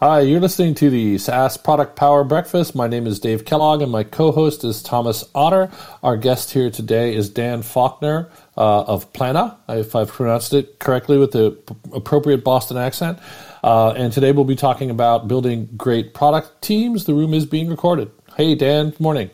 [0.00, 2.76] Hi, you're listening to the SaaS Product Power Breakfast.
[2.76, 5.72] My name is Dave Kellogg, and my co host is Thomas Otter.
[6.04, 11.18] Our guest here today is Dan Faulkner uh, of Plannuh, if I've pronounced it correctly
[11.18, 11.58] with the
[11.92, 13.18] appropriate Boston accent.
[13.64, 17.06] Uh, and today we'll be talking about building great product teams.
[17.06, 18.08] The room is being recorded.
[18.36, 19.30] Hey, Dan, good morning.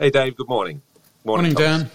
[0.00, 0.82] Hey, Dave, good morning.
[1.24, 1.90] Morning, morning Dan.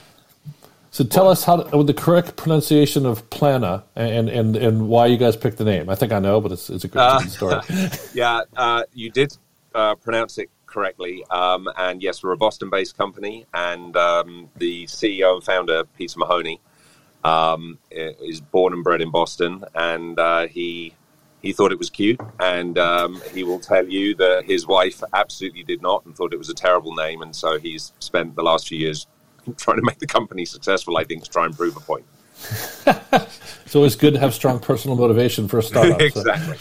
[0.91, 5.17] So tell us how to, the correct pronunciation of Plannuh and, and, and why you
[5.17, 5.89] guys picked the name.
[5.89, 7.61] I think I know, but it's, it's a good uh, story.
[8.13, 9.37] yeah, uh, you did
[9.75, 11.23] uh, pronounce it correctly.
[11.29, 16.61] Um, and yes, we're a Boston-based company, and um, the CEO and founder Peter Mahoney
[17.23, 20.93] um, is born and bred in Boston, and uh, he
[21.41, 25.63] he thought it was cute, and um, he will tell you that his wife absolutely
[25.63, 28.67] did not and thought it was a terrible name, and so he's spent the last
[28.67, 29.07] few years
[29.57, 32.05] trying to make the company successful, I think, to try and prove a point.
[33.65, 35.99] it's always good to have strong personal motivation for a startup.
[36.01, 36.55] exactly.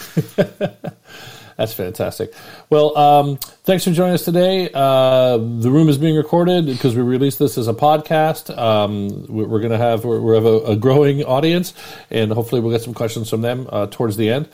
[1.56, 2.34] That's fantastic.
[2.68, 4.68] Well, um, thanks for joining us today.
[4.72, 8.56] Uh, the room is being recorded because we released this as a podcast.
[8.56, 11.72] Um, we're going to have we have a, a, growing audience,
[12.10, 14.48] and hopefully we'll get some questions from them uh, towards the end.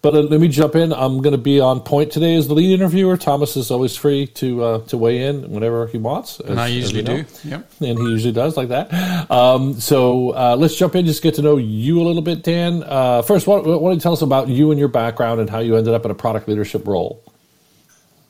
[0.00, 0.92] But uh, let me jump in.
[0.92, 3.16] I'm going to be on point today as the lead interviewer.
[3.16, 6.38] Thomas is always free to uh, to weigh in whenever he wants.
[6.40, 7.24] As, and I usually do.
[7.44, 7.70] Yep.
[7.80, 9.28] And he usually does like that.
[9.30, 12.84] Um, so uh, let's jump in, just get to know you a little bit, Dan.
[12.84, 15.58] Uh, first, what, what don't you tell us about you and your background and how
[15.58, 17.24] you ended up in a product leadership role?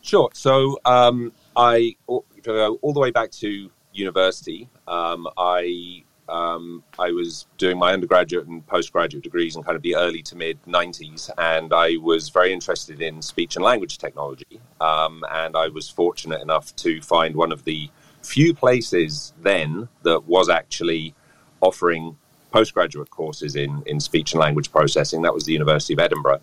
[0.00, 0.30] Sure.
[0.32, 4.68] So um, I go all the way back to university.
[4.86, 9.96] Um, I um, I was doing my undergraduate and postgraduate degrees in kind of the
[9.96, 14.60] early to mid 90s, and I was very interested in speech and language technology.
[14.80, 17.90] Um, and I was fortunate enough to find one of the
[18.22, 21.14] few places then that was actually
[21.60, 22.16] offering
[22.50, 25.22] postgraduate courses in, in speech and language processing.
[25.22, 26.40] That was the University of Edinburgh.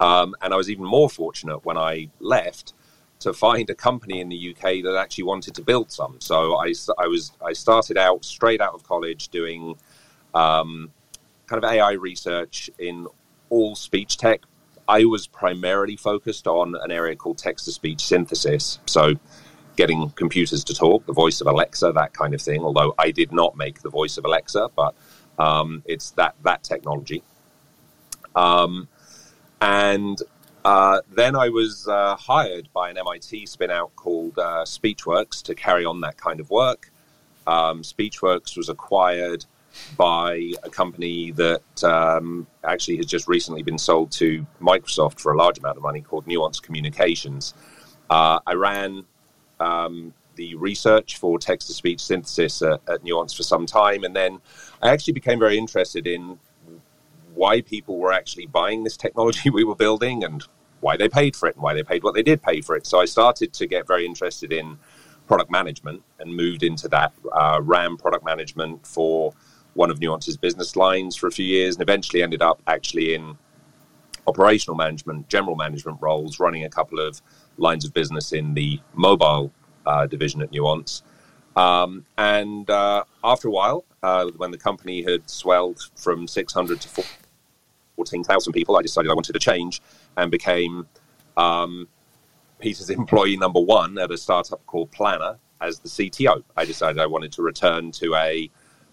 [0.00, 2.74] Um, and I was even more fortunate when I left
[3.24, 6.16] to find a company in the UK that actually wanted to build some.
[6.20, 9.76] So I, I was I started out straight out of college doing
[10.34, 10.90] um,
[11.46, 13.06] kind of AI research in
[13.48, 14.42] all speech tech.
[14.86, 18.78] I was primarily focused on an area called text to speech synthesis.
[18.84, 19.14] So
[19.76, 22.62] getting computers to talk, the voice of Alexa, that kind of thing.
[22.62, 24.94] Although I did not make the voice of Alexa, but
[25.38, 27.22] um, it's that that technology.
[28.36, 28.88] Um,
[29.62, 30.20] and
[30.64, 35.84] uh, then I was uh, hired by an MIT spinout called uh, Speechworks to carry
[35.84, 36.90] on that kind of work.
[37.46, 39.44] Um, Speechworks was acquired
[39.98, 45.36] by a company that um, actually has just recently been sold to Microsoft for a
[45.36, 47.54] large amount of money called Nuance Communications.
[48.08, 49.04] Uh, I ran
[49.60, 54.16] um, the research for text to speech synthesis at, at Nuance for some time, and
[54.16, 54.40] then
[54.80, 56.38] I actually became very interested in
[57.34, 60.44] why people were actually buying this technology we were building and
[60.80, 62.86] why they paid for it and why they paid what they did pay for it.
[62.86, 64.78] So I started to get very interested in
[65.26, 69.32] product management and moved into that, uh, ran product management for
[69.72, 73.36] one of Nuance's business lines for a few years and eventually ended up actually in
[74.26, 77.20] operational management, general management roles, running a couple of
[77.56, 79.52] lines of business in the mobile
[79.86, 81.02] uh, division at Nuance.
[81.56, 86.88] Um, and uh, after a while, uh, when the company had swelled from 600 to
[87.96, 89.80] 14,000 people, I decided I wanted to change
[90.16, 90.86] and became
[91.36, 91.88] um,
[92.58, 96.42] Peter's employee number one at a startup called Plannuh as the CTO.
[96.56, 98.50] I decided I wanted to return to a,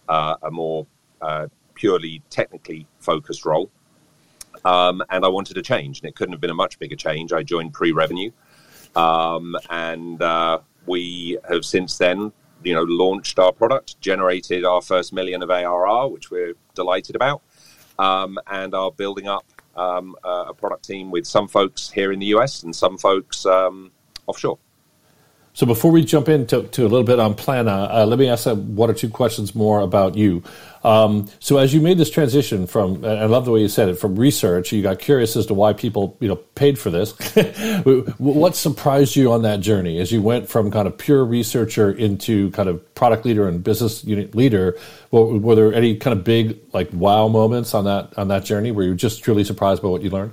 [0.07, 0.87] uh, a more
[1.21, 3.69] uh, purely technically focused role.
[4.63, 7.33] Um, and I wanted a change, and it couldn't have been a much bigger change.
[7.33, 8.31] I joined pre revenue,
[8.95, 12.31] um, and uh, we have since then
[12.63, 17.41] you know launched our product, generated our first million of ARR, which we're delighted about,
[18.01, 19.45] um, and are building up
[19.75, 23.91] um, a product team with some folks here in the US and some folks um,
[24.27, 24.57] offshore.
[25.53, 28.47] So before we jump into to a little bit on Plannuh, uh, let me ask
[28.47, 30.43] one or two questions more about you.
[30.83, 33.95] Um, so as you made this transition from, I love the way you said it,
[33.95, 37.11] from research, you got curious as to why people, you know, paid for this.
[38.17, 42.49] what surprised you on that journey as you went from kind of pure researcher into
[42.51, 44.77] kind of product leader and business unit leader?
[45.11, 48.71] Were, were there any kind of big like wow moments on that on that journey
[48.71, 50.31] where you were just truly surprised by what you learned?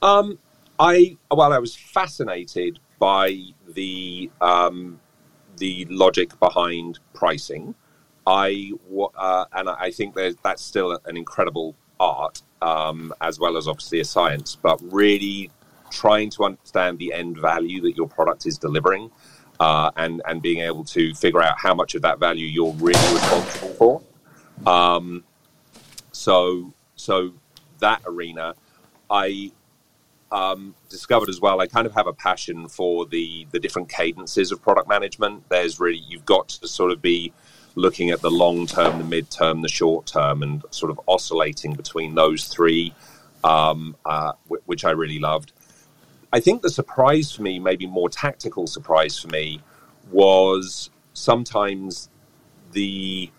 [0.00, 0.38] Um,
[0.78, 3.36] I well, I was fascinated by
[3.74, 5.00] the um,
[5.56, 7.74] the logic behind pricing.
[8.26, 8.72] I
[9.16, 14.04] uh, and I think that's still an incredible art, um, as well as obviously a
[14.04, 14.56] science.
[14.56, 15.50] But really
[15.90, 19.10] trying to understand the end value that your product is delivering,
[19.60, 23.14] uh, and and being able to figure out how much of that value you're really
[23.14, 24.02] responsible for.
[24.70, 25.24] Um,
[26.12, 27.32] so so
[27.80, 28.54] that arena,
[29.10, 29.52] I
[30.30, 34.52] um, discovered as well, I kind of have a passion for the the different cadences
[34.52, 35.48] of product management.
[35.48, 37.32] There's really you've got to sort of be
[37.74, 41.74] looking at the long term, the mid term, the short term, and sort of oscillating
[41.74, 42.92] between those three,
[43.44, 45.52] um, uh, w- which I really loved.
[46.32, 49.62] I think the surprise for me, maybe more tactical surprise for me,
[50.10, 52.10] was sometimes
[52.72, 53.30] the.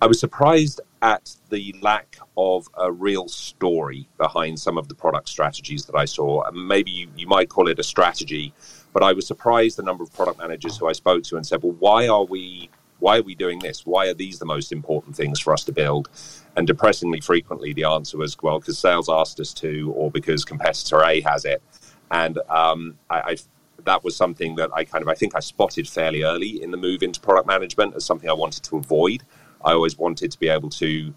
[0.00, 5.28] I was surprised at the lack of a real story behind some of the product
[5.28, 6.50] strategies that I saw.
[6.52, 8.52] maybe you, you might call it a strategy,
[8.92, 11.62] but I was surprised the number of product managers who I spoke to and said,
[11.62, 13.86] "Well, why are we why are we doing this?
[13.86, 16.08] Why are these the most important things for us to build?
[16.56, 21.04] And depressingly frequently, the answer was, well, because sales asked us to, or because competitor
[21.04, 21.62] A has it.
[22.10, 23.36] And um, I, I,
[23.84, 26.76] that was something that I kind of, I think I spotted fairly early in the
[26.76, 29.22] move into product management as something I wanted to avoid.
[29.64, 31.12] I always wanted to be able to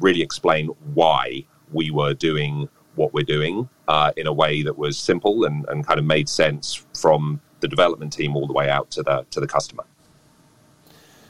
[0.00, 4.98] really explain why we were doing what we're doing uh, in a way that was
[4.98, 8.90] simple and, and kind of made sense from the development team all the way out
[8.92, 9.84] to the to the customer.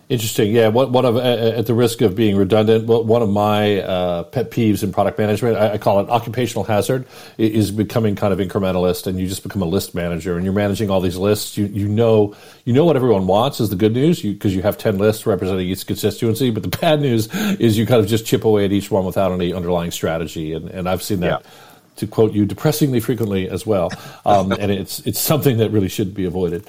[0.09, 0.53] Interesting.
[0.53, 0.69] Yeah.
[0.69, 4.83] One, one of, at the risk of being redundant, one of my uh, pet peeves
[4.83, 7.07] in product management, I, I, call it occupational hazard,
[7.39, 10.91] is becoming kind of incrementalist, and you just become a list manager, and you're managing
[10.91, 11.57] all these lists.
[11.57, 14.63] You you know you know what everyone wants is the good news, because you, you,
[14.63, 16.51] have ten lists representing each constituency.
[16.51, 19.33] But the bad news is you kind of just chip away at each one without
[19.33, 21.43] any underlying strategy, and and I've seen that.
[21.43, 21.51] Yeah.
[21.99, 23.89] To quote you, depressingly frequently as well,
[24.27, 26.67] um, and it's it's something that really should be avoided.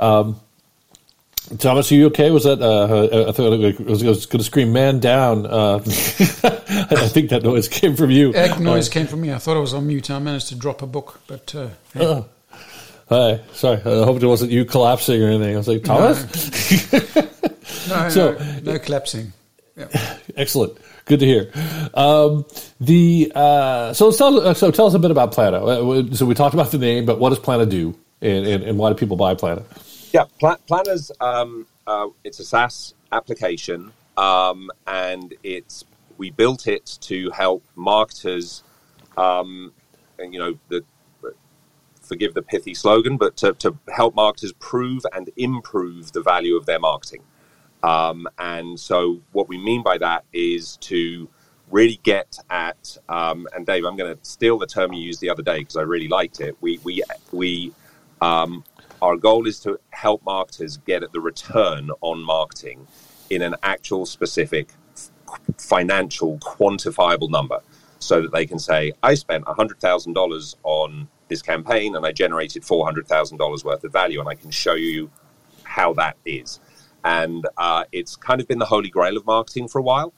[0.00, 0.40] Um,
[1.56, 2.30] Thomas, are you okay?
[2.30, 2.60] Was that?
[2.60, 7.42] Uh, I thought I was, was going to scream "man down." Uh, I think that
[7.42, 8.32] noise came from you.
[8.32, 9.32] That noise uh, came from me.
[9.32, 10.10] I thought I was on mute.
[10.10, 12.04] I managed to drop a book, but uh, hey.
[12.04, 12.22] Uh,
[13.08, 13.78] hi, sorry.
[13.78, 15.54] I hope it wasn't you collapsing or anything.
[15.54, 17.24] I was like, Thomas.
[17.88, 19.32] No, no, so, no, no collapsing.
[20.36, 20.78] Excellent.
[21.04, 21.50] Good to hear.
[21.94, 22.44] Um,
[22.80, 26.14] the uh, so tell so tell us a bit about Plannuh.
[26.16, 28.90] So we talked about the name, but what does Plannuh do, and, and, and why
[28.90, 29.64] do people buy Plannuh?
[30.12, 31.12] Yeah, Pl- Plannuh's.
[31.20, 35.84] Um, uh, it's a SaaS application, um, and it's
[36.16, 38.62] we built it to help marketers.
[39.16, 39.72] Um,
[40.18, 40.84] and, you know, the,
[42.02, 46.66] forgive the pithy slogan, but to, to, help marketers prove and improve the value of
[46.66, 47.22] their marketing.
[47.82, 51.28] Um, and so, what we mean by that is to
[51.70, 52.96] really get at.
[53.08, 55.76] Um, and Dave, I'm going to steal the term you used the other day because
[55.76, 56.56] I really liked it.
[56.60, 57.72] We we we
[58.20, 58.64] um,
[59.02, 62.86] our goal is to help marketers get at the return on marketing
[63.30, 64.70] in an actual specific
[65.58, 67.60] financial quantifiable number
[67.98, 73.64] so that they can say i spent $100000 on this campaign and i generated $400000
[73.64, 75.10] worth of value and i can show you
[75.68, 76.60] how that is.
[77.04, 80.12] And uh, it's kind of been the holy grail of marketing for a while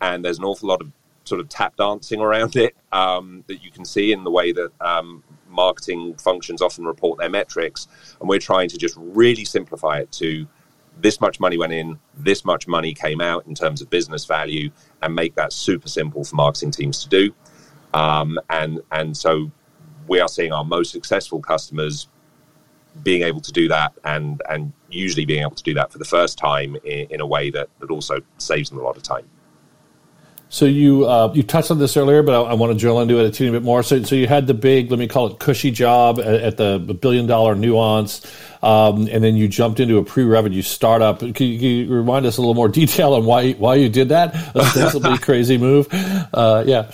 [0.00, 0.92] and there's an awful lot of
[1.24, 4.70] sort of tap dancing around it um, that you can see in the way that
[4.80, 5.24] um,
[5.56, 7.88] marketing functions often report their metrics,
[8.20, 10.46] and we're trying to just really simplify it to
[10.98, 14.70] this much money went in, this much money came out in terms of business value,
[15.02, 17.34] and make that super simple for marketing teams to do.
[17.92, 19.50] Um, and and so
[20.08, 22.08] we are seeing our most successful customers
[23.02, 26.04] being able to do that, and and usually being able to do that for the
[26.04, 29.28] first time in, in a way that that also saves them a lot of time.
[30.48, 33.18] So you uh, you touched on this earlier, but I, I, want to drill into
[33.18, 33.82] it a teeny bit more.
[33.82, 36.78] So, so you had the big, let me call it cushy job at, at the
[36.78, 38.24] billion dollar nuance,
[38.62, 41.18] um, and then you jumped into a pre revenue startup.
[41.18, 44.10] Can you, can you, remind us a little more detail on why why you did
[44.10, 44.34] that?
[44.54, 45.88] Ostensibly crazy move.
[46.32, 46.92] Uh, yeah.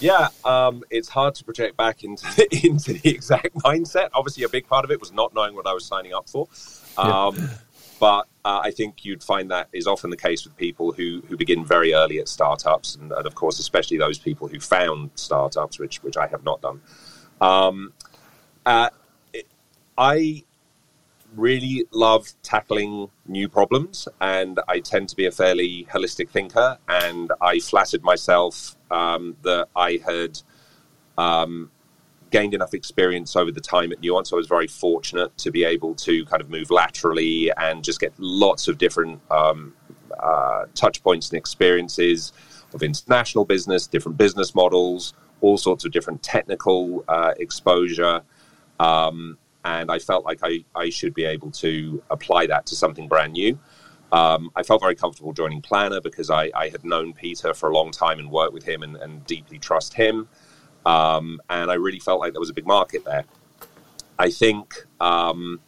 [0.00, 2.26] Yeah, um, it's hard to project back into
[2.66, 4.08] into the exact mindset.
[4.12, 6.48] Obviously, a big part of it was not knowing what I was signing up for.
[6.98, 7.48] Um, yeah.
[8.00, 11.36] But uh, I think you'd find that is often the case with people who, who
[11.36, 15.78] begin very early at startups, and, and of course, especially those people who found startups,
[15.78, 16.80] which which I have not done.
[17.40, 17.92] Um,
[18.66, 18.90] uh,
[19.32, 19.46] it,
[19.96, 20.44] I
[21.36, 26.78] really love tackling new problems, and I tend to be a fairly holistic thinker.
[26.88, 30.40] And I flattered myself um, that I had
[31.16, 31.70] um,
[32.32, 34.32] gained enough experience over the time at Nuance.
[34.32, 38.12] I was very fortunate to be able to kind of move laterally and just get
[38.18, 39.74] lots of different um,
[40.18, 42.32] uh, touch points and experiences
[42.74, 45.12] of international business, different business models,
[45.42, 48.22] all sorts of different technical uh, exposure.
[48.80, 53.06] Um, and I felt like I, I should be able to apply that to something
[53.06, 53.58] brand new.
[54.10, 57.74] Um, I felt very comfortable joining Plannuh because I, I, had known Peter for a
[57.74, 60.28] long time and worked with him and, and deeply trust him.
[60.84, 63.24] Um, and I really felt like there was a big market there.
[64.18, 65.60] I think um,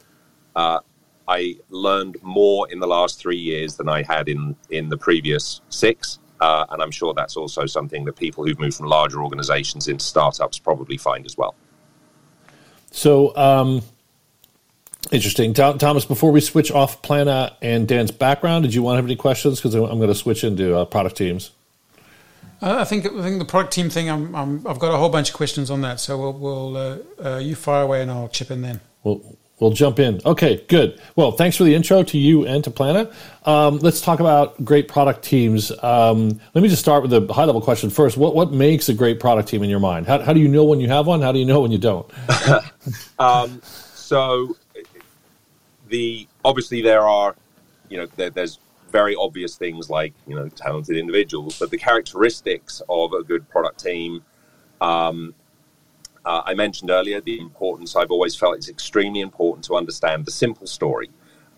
[0.54, 0.80] uh,
[1.26, 5.60] I learned more in the last three years than I had in, in the previous
[5.68, 6.18] six.
[6.40, 10.04] Uh, and I'm sure that's also something that people who've moved from larger organizations into
[10.04, 11.54] startups probably find as well.
[12.90, 13.82] So, um,
[15.10, 15.54] interesting.
[15.54, 19.16] Thomas, before we switch off Plannuh and Dan's background, did you want to have any
[19.16, 19.58] questions?
[19.58, 21.52] Because I'm going to switch into uh, product teams.
[22.64, 24.08] Uh, I think I think the product team thing.
[24.08, 26.00] I'm, i have got a whole bunch of questions on that.
[26.00, 28.80] So we'll, we'll uh, uh, you fire away and I'll chip in then.
[29.02, 29.20] Well,
[29.60, 30.22] we'll jump in.
[30.24, 30.98] Okay, good.
[31.14, 33.12] Well, thanks for the intro to you and to Plannuh.
[33.46, 35.72] Um, let's talk about great product teams.
[35.82, 38.16] Um, let me just start with a high level question first.
[38.16, 40.06] What what makes a great product team in your mind?
[40.06, 41.20] How, how do you know when you have one?
[41.20, 42.10] How do you know when you don't?
[43.18, 43.60] um,
[43.94, 44.56] so
[45.88, 47.36] the obviously there are
[47.90, 48.58] you know there, there's
[48.94, 53.82] very obvious things like you know talented individuals, but the characteristics of a good product
[53.82, 54.22] team.
[54.80, 55.34] Um,
[56.24, 57.96] uh, I mentioned earlier the importance.
[57.96, 61.10] I've always felt it's extremely important to understand the simple story,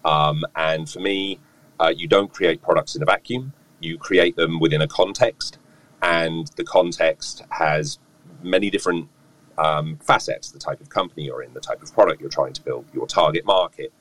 [0.05, 1.39] um, and for me,
[1.79, 3.53] uh, you don't create products in a vacuum.
[3.81, 5.59] You create them within a context,
[6.01, 7.99] and the context has
[8.43, 9.11] many different
[9.59, 12.63] um, facets: the type of company you're in, the type of product you're trying to
[12.63, 13.93] build, your target market,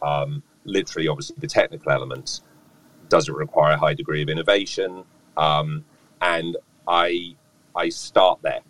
[0.00, 2.42] um, literally, obviously, the technical elements,
[3.08, 5.04] does it require a high degree of innovation?
[5.36, 5.84] Um,
[6.20, 6.56] and
[6.86, 7.36] I
[7.74, 8.60] I start there,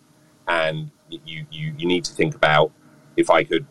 [0.47, 2.71] and you, you you need to think about
[3.17, 3.65] if I could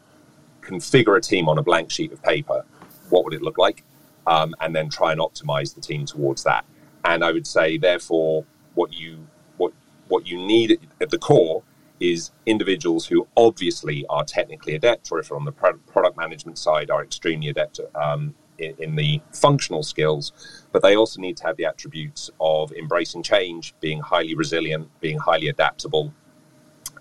[0.61, 2.65] configure a team on a blank sheet of paper,
[3.11, 3.85] what would it look like,
[4.27, 6.65] um, and then try and optimize the team towards that.
[7.05, 8.45] And I would say, therefore,
[8.75, 9.73] what you what
[10.09, 11.63] what you need at the core
[12.01, 17.03] is individuals who obviously are technically adept, or if on the product management side, are
[17.03, 20.33] extremely adept um, in, in, the functional skills,
[20.73, 25.19] but they also need to have the attributes of embracing change, being highly resilient, being
[25.19, 26.13] highly adaptable,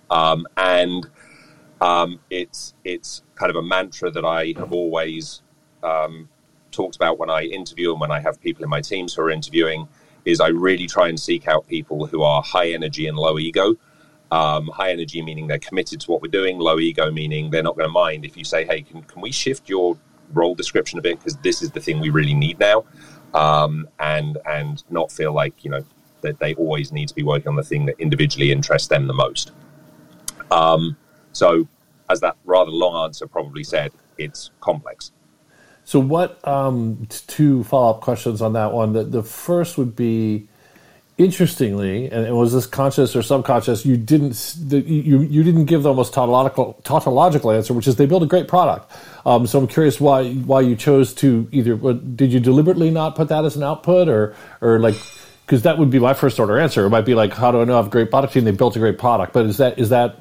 [0.09, 1.09] um, and
[1.81, 5.41] um, it's it's kind of a mantra that I have always
[5.83, 6.29] um,
[6.71, 9.31] talked about when I interview and when I have people in my teams who are
[9.31, 9.87] interviewing.
[10.23, 13.75] Is I really try and seek out people who are high energy and low ego.
[14.31, 16.57] Um, high energy meaning they're committed to what we're doing.
[16.57, 19.31] Low ego meaning they're not going to mind if you say, "Hey, can, can we
[19.31, 19.97] shift your
[20.31, 22.85] role description a bit because this is the thing we really need now,
[23.33, 25.83] um, and and not feel like you know
[26.21, 29.13] that they always need to be working on the thing that individually interests them the
[29.13, 29.51] most.
[30.51, 30.97] Um,
[31.33, 31.67] so,
[32.09, 35.11] as that rather long answer probably said, it's complex.
[35.85, 38.93] So, what um, two follow up questions on that one?
[38.93, 40.47] The, the first would be
[41.17, 43.85] interestingly, and was this conscious or subconscious?
[43.85, 48.23] You didn't you you didn't give the almost tautological tautological answer, which is they build
[48.23, 48.91] a great product.
[49.25, 53.29] Um, so I'm curious why why you chose to either did you deliberately not put
[53.29, 54.95] that as an output or or like
[55.45, 56.85] because that would be my first order answer.
[56.85, 58.43] It might be like how do I know I have a great product team?
[58.43, 60.17] They built a great product, but is that is that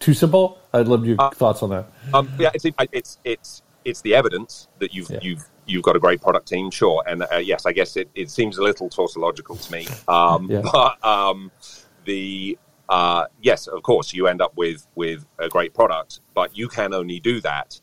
[0.00, 0.58] too simple?
[0.72, 1.86] I'd love your uh, thoughts on that.
[2.12, 5.18] Um, yeah, it's it's it's it's the evidence that you've yeah.
[5.22, 7.02] you've you've got a great product team, sure.
[7.06, 9.86] And uh, yes, I guess it, it seems a little tautological to me.
[10.06, 10.62] Um, yeah.
[10.72, 11.50] But um,
[12.04, 16.68] the uh, yes, of course, you end up with with a great product, but you
[16.68, 17.80] can only do that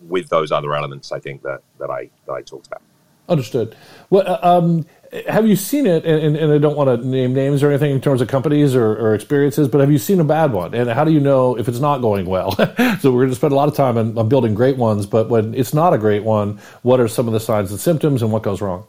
[0.00, 1.12] with those other elements.
[1.12, 2.82] I think that that I that I talked about.
[3.28, 3.76] Understood.
[4.08, 4.86] Well, uh, um,
[5.28, 6.04] have you seen it?
[6.04, 8.90] And, and, I don't want to name names or anything in terms of companies or,
[8.92, 10.74] or, experiences, but have you seen a bad one?
[10.74, 12.52] And how do you know if it's not going well?
[13.00, 15.28] so we're going to spend a lot of time on, on, building great ones, but
[15.28, 18.32] when it's not a great one, what are some of the signs and symptoms, and
[18.32, 18.86] what goes wrong?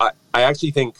[0.00, 0.96] I, I actually think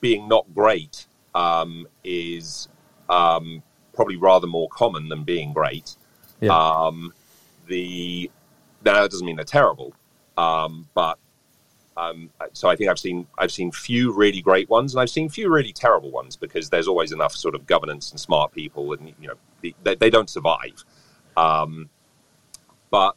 [0.00, 2.68] being not great um, is
[3.08, 3.62] um,
[3.94, 5.96] probably rather more common than being great.
[6.40, 6.56] Yeah.
[6.56, 7.12] Um,
[7.66, 8.30] the
[8.84, 9.92] now that doesn't mean they're terrible,
[10.36, 11.18] um, but
[11.98, 15.28] um, so I think I've seen I've seen few really great ones, and I've seen
[15.28, 19.12] few really terrible ones because there's always enough sort of governance and smart people, and
[19.20, 20.84] you know they, they don't survive.
[21.36, 21.90] Um,
[22.90, 23.16] but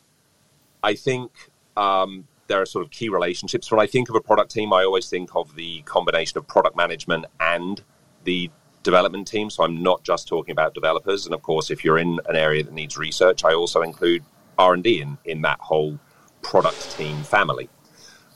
[0.81, 1.31] I think
[1.77, 3.71] um, there are sort of key relationships.
[3.71, 6.75] When I think of a product team, I always think of the combination of product
[6.75, 7.83] management and
[8.23, 8.49] the
[8.81, 9.51] development team.
[9.51, 12.63] So I'm not just talking about developers, and of course, if you're in an area
[12.63, 14.23] that needs research, I also include
[14.57, 15.99] R and D in in that whole
[16.41, 17.69] product team family.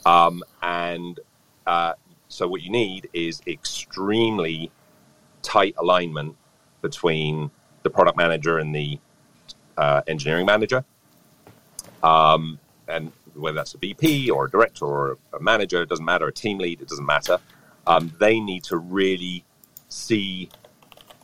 [0.06, 1.20] Um, and
[1.66, 1.94] uh,
[2.28, 4.72] so what you need is extremely
[5.42, 6.36] tight alignment
[6.82, 7.50] between
[7.84, 9.00] the product manager and the
[9.78, 10.84] uh, engineering manager.
[12.04, 16.28] Um, and whether that's a VP or a director or a manager, it doesn't matter,
[16.28, 17.40] a team lead, it doesn't matter.
[17.88, 19.44] Um, they need to really
[19.90, 20.50] see,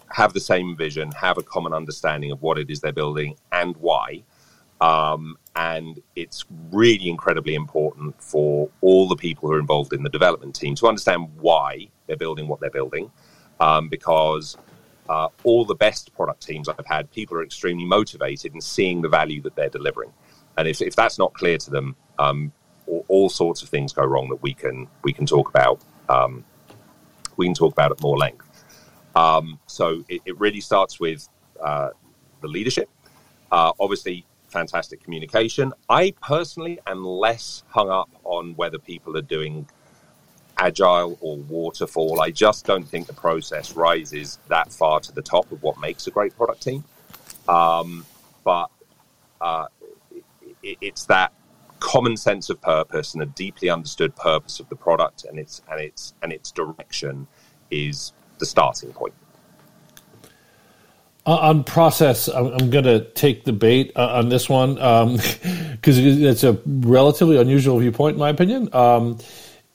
[0.10, 3.76] have the same vision, have a common understanding of what it is they're building and
[3.78, 4.24] why.
[4.82, 10.10] Um, and it's really incredibly important for all the people who are involved in the
[10.10, 13.12] development team to understand why they're building what they're building.
[13.60, 14.58] Um, because
[15.08, 19.10] uh, all the best product teams I've had, people are extremely motivated in seeing the
[19.10, 20.12] value that they're delivering.
[20.58, 22.52] And if, if that's not clear to them, um,
[22.88, 25.80] all, all, sorts of things go wrong that we can we can talk about.
[26.10, 26.44] Um,
[27.38, 28.48] we can talk about at more length.
[29.16, 31.28] Um, so it, it, really starts with
[31.62, 31.90] uh,
[32.42, 32.90] the leadership.
[33.52, 35.74] Uh, obviously, fantastic communication.
[35.90, 39.68] I personally am less hung up on whether people are doing
[40.58, 42.22] agile or waterfall.
[42.22, 46.06] I just don't think the process rises that far to the top of what makes
[46.08, 46.84] a great product team.
[47.48, 48.06] Um,
[48.44, 48.70] but
[49.40, 49.68] uh,
[50.62, 51.34] it, it's that
[51.80, 55.82] common sense of purpose and a deeply understood purpose of the product and its and
[55.82, 57.28] its and its direction
[57.72, 59.14] is the starting point.
[61.32, 65.98] Uh, on process, I'm, I'm going to take the bait uh, on this one because
[65.98, 68.68] um, it's a relatively unusual viewpoint, in my opinion.
[68.76, 69.18] Um,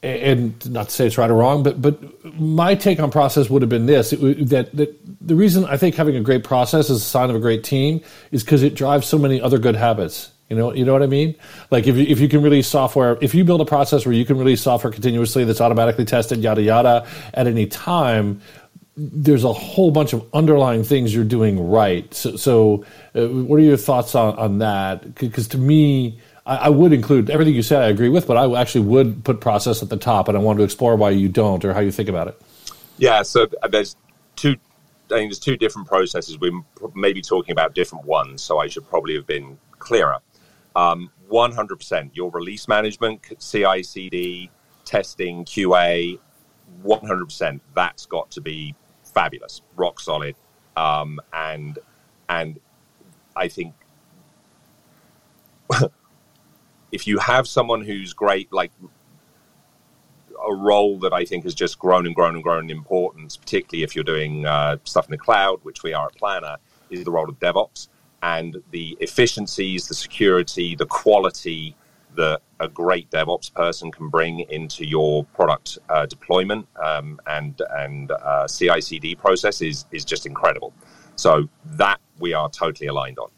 [0.03, 1.99] and not to say it's right or wrong, but but
[2.39, 4.95] my take on process would have been this: it, that, that
[5.27, 8.03] the reason I think having a great process is a sign of a great team
[8.33, 10.33] is because it drives so many other good habits.
[10.51, 11.35] You know, you know what I mean?
[11.71, 14.27] Like if you, if you can release software, if you build a process where you
[14.27, 18.43] can release software continuously that's automatically tested, yada yada, at any time,
[18.97, 22.13] there's a whole bunch of underlying things you're doing right.
[22.15, 22.85] So, so
[23.15, 25.15] uh, what are your thoughts on, on that?
[25.17, 27.83] Because to me, I, I, would include everything you said.
[27.83, 30.59] I agree with, but I actually would put process at the top, and I wanted
[30.59, 32.41] to explore why you don't or how you think about it.
[32.97, 33.97] Yeah, so there's
[34.35, 34.57] two.
[35.07, 36.39] I think there's two different processes.
[36.41, 36.59] We
[36.95, 40.19] may be talking about different ones, so I should probably have been clearer.
[40.75, 42.11] Um, 100%.
[42.15, 44.51] Your release management, CI/CD,
[44.85, 46.19] testing, QA,
[46.85, 47.61] 100%.
[47.75, 48.75] That's got to be
[49.17, 50.37] fabulous, rock solid,
[50.77, 51.79] um, and
[52.29, 52.61] and
[53.35, 53.75] I think
[56.93, 58.71] if you have someone who's great, like
[60.47, 63.83] a role that I think has just grown and grown and grown in importance, particularly
[63.85, 66.59] if you're doing uh, stuff in the cloud, which we are at Plannuh,
[66.91, 67.89] is the role of DevOps.
[68.23, 71.75] And the efficiencies, the security, the quality
[72.17, 78.11] that a great DevOps person can bring into your product uh, deployment um, and and
[78.11, 80.73] uh, CI/CD process is is just incredible.
[81.17, 83.31] So that we are totally aligned on.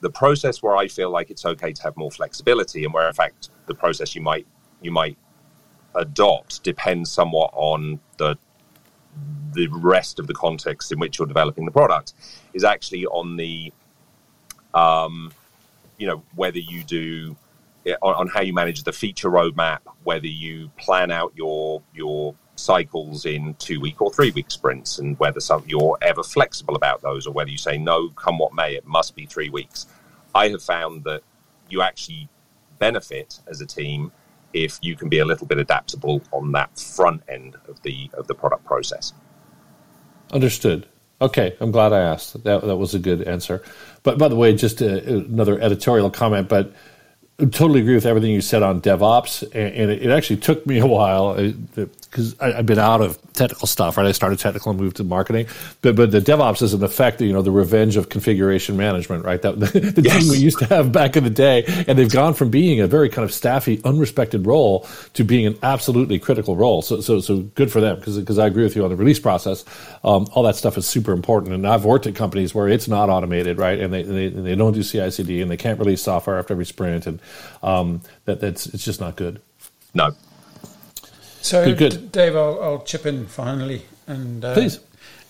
[0.00, 3.14] The process where I feel like it's okay to have more flexibility, and where in
[3.14, 4.46] fact the process you might
[4.82, 5.16] you might
[5.94, 8.36] adopt depends somewhat on the
[9.52, 12.14] the rest of the context in which you're developing the product,
[12.52, 13.72] is actually on the
[14.74, 15.32] um,
[15.98, 17.36] you know whether you do
[18.02, 23.26] on, on, how you manage the feature roadmap, whether you plan out your your cycles
[23.26, 27.26] in two week or three week sprints, and whether some, you're ever flexible about those,
[27.26, 29.86] or whether you say no, come what may, it must be three weeks.
[30.34, 31.22] I have found that
[31.68, 32.28] you actually
[32.78, 34.12] benefit as a team
[34.52, 38.26] if you can be a little bit adaptable on that front end of the of
[38.26, 39.12] the product process.
[40.32, 40.86] Understood.
[41.20, 42.42] Okay, I'm glad I asked.
[42.44, 43.62] That that was a good answer.
[44.02, 46.72] But by the way, just a, another editorial comment, but
[47.38, 50.78] totally agree with everything you said on DevOps, and, and it, it, actually took me
[50.78, 51.34] a while
[51.74, 53.96] because uh, I've been out of technical stuff.
[53.96, 55.48] Right, I started technical and moved to marketing,
[55.82, 59.24] but but the DevOps is in effect, you know, the revenge of configuration management.
[59.24, 60.20] Right, that the, the yes.
[60.20, 62.86] thing we used to have back in the day, and they've gone from being a
[62.86, 66.82] very kind of staffy, unrespected role to being an absolutely critical role.
[66.82, 69.18] So so so good for them because because I agree with you on the release
[69.18, 69.64] process.
[70.04, 73.10] Um, all that stuff is super important, and I've worked at companies where it's not
[73.10, 76.54] automated, right, and they they, they don't do CI/CD, and they can't release software after
[76.54, 77.20] every sprint, and
[77.62, 79.40] um, that that's it's just not good.
[79.94, 80.14] No.
[81.40, 82.12] So, good, good.
[82.12, 84.80] Dave, I'll, I'll, chip in finally, and uh, please.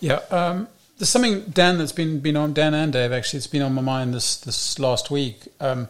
[0.01, 3.39] Yeah, um, there's something Dan that's been been on Dan and Dave actually.
[3.39, 5.89] It's been on my mind this this last week, um,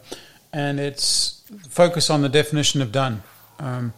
[0.51, 3.21] and it's focus on the definition of done.
[3.59, 3.93] Um,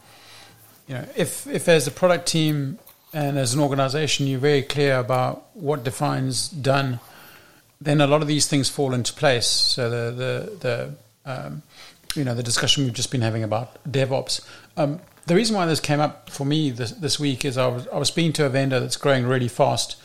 [0.88, 2.80] you know, if if as a product team
[3.14, 7.00] and as an organization you're very clear about what defines done,
[7.80, 9.48] then a lot of these things fall into place.
[9.48, 10.58] So the the
[11.26, 11.64] the um,
[12.18, 14.46] you know the discussion we've just been having about DevOps.
[14.76, 17.88] Um, the reason why this came up for me this, this week is I was
[17.90, 19.98] I was speaking to a vendor that's growing really fast.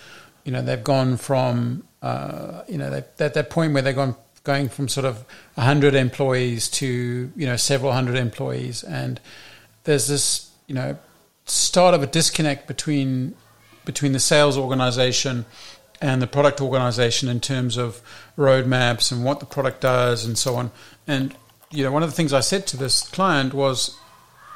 [0.45, 4.17] You know they've gone from uh, you know they, at that point where they've gone
[4.45, 5.25] going from sort of
[5.57, 9.21] hundred employees to you know several hundred employees, and
[9.85, 10.99] there's this you know
[11.47, 13.35] start of a disconnect between
[13.85, 15.45] between the sales organization
[16.01, 18.03] and the product organization in terms of
[18.37, 20.71] roadmaps and what the product does and so on.
[21.07, 21.35] And
[21.73, 23.97] you know, one of the things I said to this client was,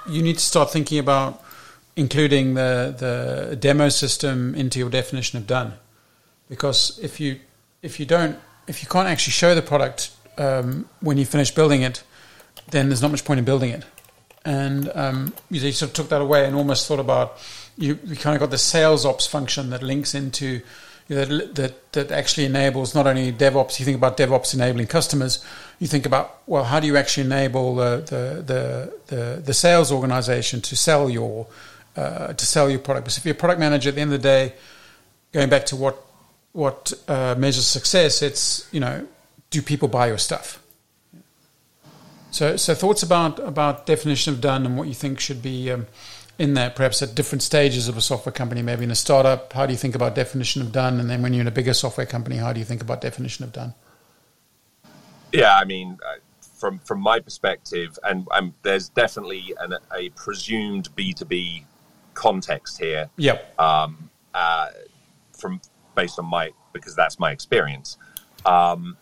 [0.08, 1.42] you need to start thinking about
[1.96, 5.72] including the the demo system into your definition of done,
[6.48, 7.40] because if you
[7.82, 11.82] if you don't if you can't actually show the product um, when you finish building
[11.82, 12.02] it,
[12.70, 13.84] then there's not much point in building it.
[14.44, 17.38] And um, you sort of took that away and almost thought about
[17.76, 20.62] you, you kind of got the sales ops function that links into
[21.08, 23.78] that, that that actually enables not only DevOps.
[23.78, 25.44] You think about DevOps enabling customers.
[25.78, 30.60] You think about well, how do you actually enable the the the, the, sales organization
[30.62, 31.46] to sell your
[31.96, 33.04] uh, to sell your product?
[33.04, 34.54] Because if you're a product manager, at the end of the day,
[35.32, 36.04] going back to what
[36.52, 39.06] what uh, measures success, it's you know,
[39.50, 40.60] do people buy your stuff?
[42.32, 45.86] So, so thoughts about about definition of done and what you think should be um,
[46.38, 48.62] in there, perhaps at different stages of a software company.
[48.62, 51.00] Maybe in a startup, how do you think about definition of done?
[51.00, 53.44] And then when you're in a bigger software company, how do you think about definition
[53.44, 53.74] of done?
[55.32, 60.94] Yeah, I mean, uh, from from my perspective, and um, there's definitely an, a presumed
[60.94, 61.64] B two B
[62.14, 63.10] context here.
[63.16, 63.58] Yep.
[63.58, 64.68] Um, uh,
[65.36, 65.60] from
[65.94, 67.98] based on my because that's my experience.
[68.44, 68.96] Um,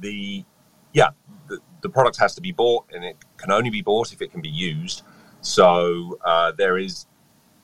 [0.00, 0.44] the
[0.92, 1.10] yeah,
[1.48, 4.32] the, the product has to be bought, and it can only be bought if it
[4.32, 5.02] can be used.
[5.48, 7.06] So uh, there is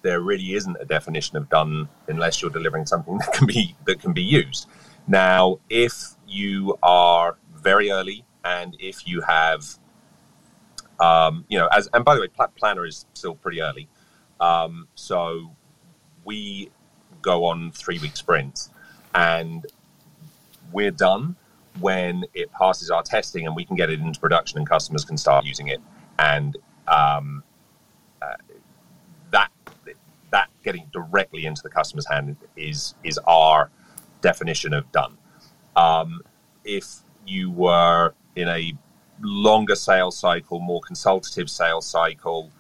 [0.01, 4.01] there really isn't a definition of done unless you're delivering something that can be that
[4.01, 4.66] can be used.
[5.07, 9.79] Now, if you are very early and if you have
[10.99, 13.88] um, you know, as and by the way, Plannuh is still pretty early,
[14.40, 15.55] um, so
[16.25, 16.70] we
[17.20, 18.70] go on three week sprints,
[19.14, 19.66] and
[20.73, 21.37] we're done
[21.81, 25.18] when it passes our testing and we can get it into production and customers can
[25.18, 25.81] start using it.
[26.18, 27.42] And um,
[30.35, 33.70] that getting directly into the customer's hand is is our
[34.20, 35.16] definition of done.
[35.77, 36.23] Um,
[36.64, 36.87] if
[37.25, 38.73] you were in a
[39.20, 42.51] longer sales cycle, more consultative sales cycle,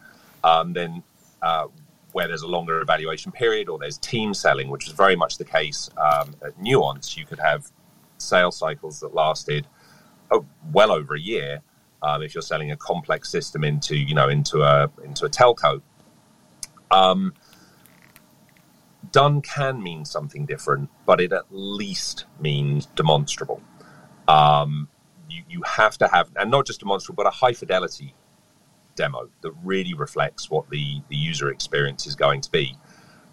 [0.44, 1.02] um, then
[1.42, 1.66] uh,
[2.12, 5.44] where there's a longer evaluation period or there's team selling, which is very much the
[5.44, 7.72] case um, at Nuance, you could have
[8.18, 9.66] sales cycles that lasted
[10.30, 11.60] oh, well over a year.
[12.04, 15.82] Um, if you're selling a complex system into you know into a into a telco,
[16.90, 17.34] um,
[19.14, 23.62] done can mean something different, but it at least means demonstrable.
[24.26, 24.88] Um,
[25.30, 28.12] you, you have to have, and not just demonstrable, but a high fidelity
[28.96, 32.76] demo that really reflects what the, the user experience is going to be.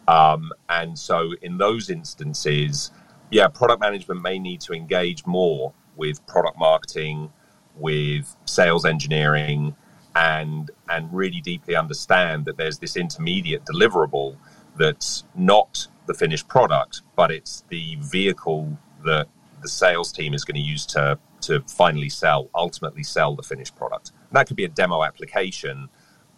[0.08, 2.91] Um, and so, in those instances,
[3.32, 7.32] yeah, product management may need to engage more with product marketing,
[7.76, 9.76] with sales engineering,
[10.15, 14.38] and and really deeply understand that there's this intermediate deliverable
[14.78, 19.28] that's not the finished product, but it's the vehicle that
[19.62, 23.76] the sales team is going to use to to finally sell, ultimately sell the finished
[23.76, 24.12] product.
[24.30, 25.90] And that could be a demo application.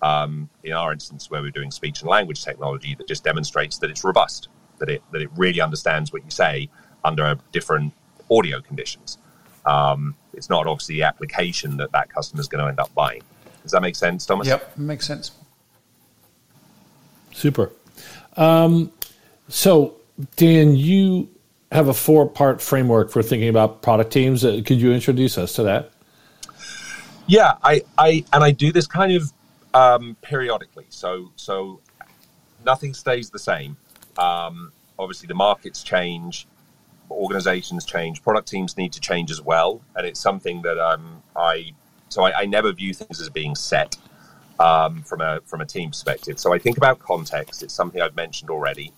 [0.02, 3.90] Um, in our instance, where we're doing speech and language technology, that just demonstrates that
[3.90, 6.70] it's robust, that it that it really understands what you say,
[7.04, 7.94] under different
[8.30, 9.18] audio conditions.
[9.66, 13.22] Um, it's not obviously the application that that customer is going to end up buying.
[13.62, 14.48] Does that make sense, Thomas?
[14.48, 15.32] Yep, makes sense.
[17.32, 17.72] Super.
[18.38, 18.92] Um,
[19.48, 19.96] so,
[20.36, 21.30] Dan, you
[21.72, 24.46] have a four part framework for thinking about product teams.
[24.46, 25.92] Uh, could you introduce us to that?
[27.28, 29.32] Yeah, I, I and I do this kind of
[29.74, 30.86] um, periodically.
[30.90, 31.80] So, so
[32.66, 33.78] nothing stays the same.
[34.18, 36.48] Um, obviously, the markets change
[37.14, 41.72] organizations change, product teams need to change as well, and it's something that um, I
[42.10, 43.98] so I, I, never view things as being set
[44.60, 46.40] um, from a from a team perspective.
[46.40, 47.64] So I think about context.
[47.64, 48.92] It's something I've mentioned already,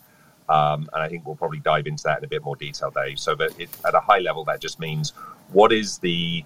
[0.49, 3.19] um, and I think we'll probably dive into that in a bit more detail, Dave.
[3.19, 5.13] So, it, at a high level, that just means
[5.51, 6.43] what is the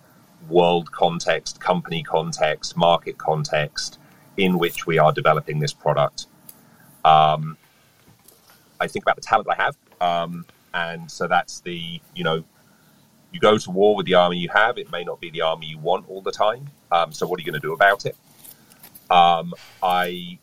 [0.48, 4.00] world context, company context, market context
[4.38, 6.28] in which we are developing this product.
[7.04, 7.58] Um,
[8.80, 9.76] I think about the talent I have.
[10.00, 12.44] Um, and so that's the you know
[13.32, 14.78] you go to war with the army you have.
[14.78, 16.68] It may not be the army you want all the time.
[16.92, 18.16] Um, so what are you going to do about it?
[19.10, 20.40] Um, I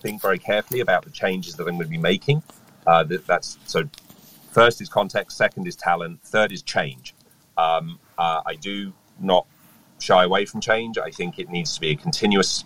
[0.00, 2.42] think very carefully about the changes that I'm going to be making.
[2.86, 3.84] Uh, that, that's so.
[4.50, 5.36] First is context.
[5.36, 6.22] Second is talent.
[6.22, 7.14] Third is change.
[7.56, 9.46] Um, uh, I do not
[10.00, 10.96] shy away from change.
[10.98, 12.64] I think it needs to be a continuous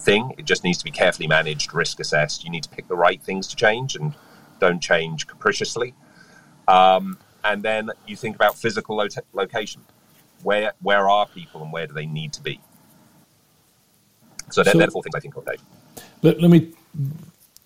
[0.00, 0.34] thing.
[0.38, 2.44] It just needs to be carefully managed, risk assessed.
[2.44, 4.14] You need to pick the right things to change and
[4.60, 5.94] don't change capriciously.
[6.68, 9.82] Um, and then you think about physical lo- location.
[10.42, 12.60] Where where are people and where do they need to be?
[14.54, 15.60] So, so they're the four things I think of, Dave.
[16.22, 16.72] Let, let me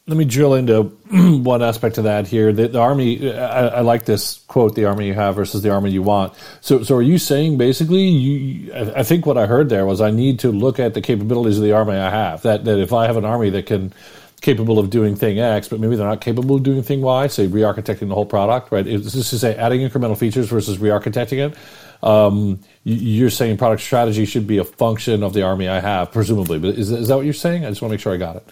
[0.07, 0.85] let me drill into
[1.43, 2.51] one aspect of that here.
[2.51, 5.91] The, the army, I, I, like this quote: "The army you have versus the army
[5.91, 8.09] you want." So, so are you saying basically?
[8.09, 11.59] You, I think what I heard there was I need to look at the capabilities
[11.59, 12.41] of the army I have.
[12.43, 13.93] That that if I have an army that can
[14.41, 17.47] capable of doing thing X, but maybe they're not capable of doing thing Y, say
[17.47, 18.87] re-architecting the whole product, right?
[18.87, 21.59] Is this to say adding incremental features versus re-architecting it?
[22.03, 26.59] Um, you're saying product strategy should be a function of the army I have, presumably,
[26.59, 27.65] but is, is that what you're saying?
[27.65, 28.49] I just want to make sure I got it.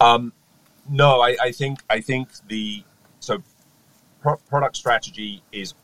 [0.00, 0.32] Um,
[0.88, 2.82] no, I, I, think I think the
[3.20, 3.42] so
[4.22, 5.74] pro- product strategy is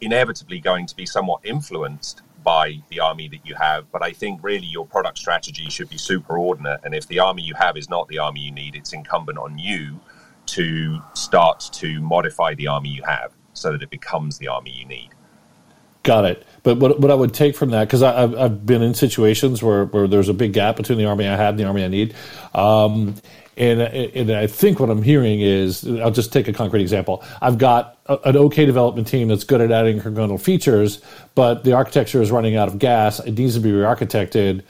[0.00, 3.90] inevitably going to be somewhat influenced by the army that you have.
[3.92, 6.84] But I think really your product strategy should be superordinate.
[6.84, 9.58] And if the army you have is not the army you need, it's incumbent on
[9.58, 10.00] you
[10.46, 14.86] to start to modify the army you have so that it becomes the army you
[14.86, 15.10] need.
[16.02, 16.46] Got it.
[16.62, 19.84] But what, what I would take from that, because I've, I've been in situations where,
[19.86, 22.14] where there's a big gap between the army I had and the army I need.
[22.54, 23.14] Um,
[23.56, 27.24] and, and I think what I'm hearing is, I'll just take a concrete example.
[27.42, 31.02] I've got a, an okay development team that's good at adding incremental features,
[31.34, 33.18] but the architecture is running out of gas.
[33.20, 34.62] It needs to be re-architected.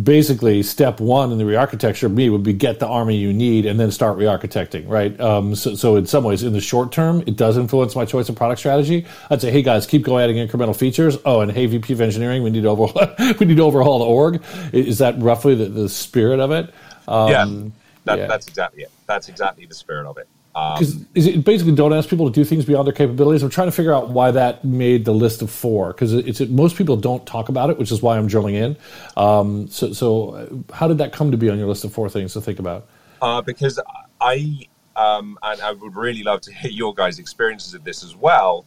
[0.00, 3.78] Basically, step one in the re-architecture me would be get the army you need and
[3.78, 5.18] then start re-architecting, right?
[5.20, 8.28] Um, so, so in some ways, in the short term, it does influence my choice
[8.28, 9.06] of product strategy.
[9.28, 11.18] I'd say, hey guys, keep going adding incremental features.
[11.26, 14.06] Oh, and hey VP of engineering, we need to overhaul, we need to overhaul the
[14.06, 14.42] org.
[14.72, 16.72] Is that roughly the, the spirit of it?
[17.06, 17.70] Um, yeah
[18.04, 18.26] that, yeah.
[18.26, 18.90] That's exactly it.
[19.06, 20.28] That's exactly the spirit of it.
[20.52, 23.42] Because um, is it basically don't ask people to do things beyond their capabilities?
[23.42, 26.50] I'm trying to figure out why that made the list of four because it's it,
[26.50, 28.76] most people don't talk about it, which is why I'm drilling in.
[29.16, 32.10] Um, so, so uh, how did that come to be on your list of four
[32.10, 32.86] things to think about?
[33.22, 33.80] Uh, because
[34.20, 38.14] I um, and I would really love to hear your guys' experiences of this as
[38.14, 38.66] well.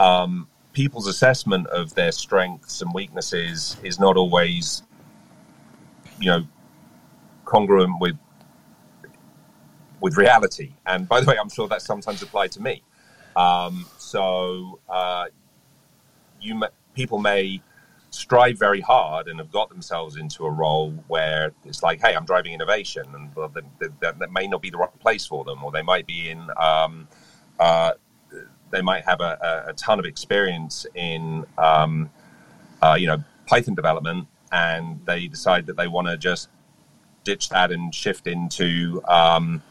[0.00, 4.82] Um, people's assessment of their strengths and weaknesses is not always,
[6.18, 6.46] you know,
[7.44, 8.16] congruent with
[10.00, 10.72] with reality.
[10.86, 12.82] And by the way, I'm sure that sometimes applied to me.
[13.34, 15.26] Um, so uh,
[16.40, 16.62] you
[16.94, 17.60] people may
[18.10, 22.24] strive very hard and have got themselves into a role where it's like, hey, I'm
[22.24, 25.70] driving innovation, and well, that, that, may not be the right place for them, or
[25.70, 26.48] they might be in.
[26.56, 27.08] Um,
[27.60, 27.92] uh,
[28.70, 32.10] they might have a, a, ton of experience in, um,
[32.82, 36.48] uh, you know, Python development, and they decide that they want to just
[37.22, 39.62] ditch that and shift into um,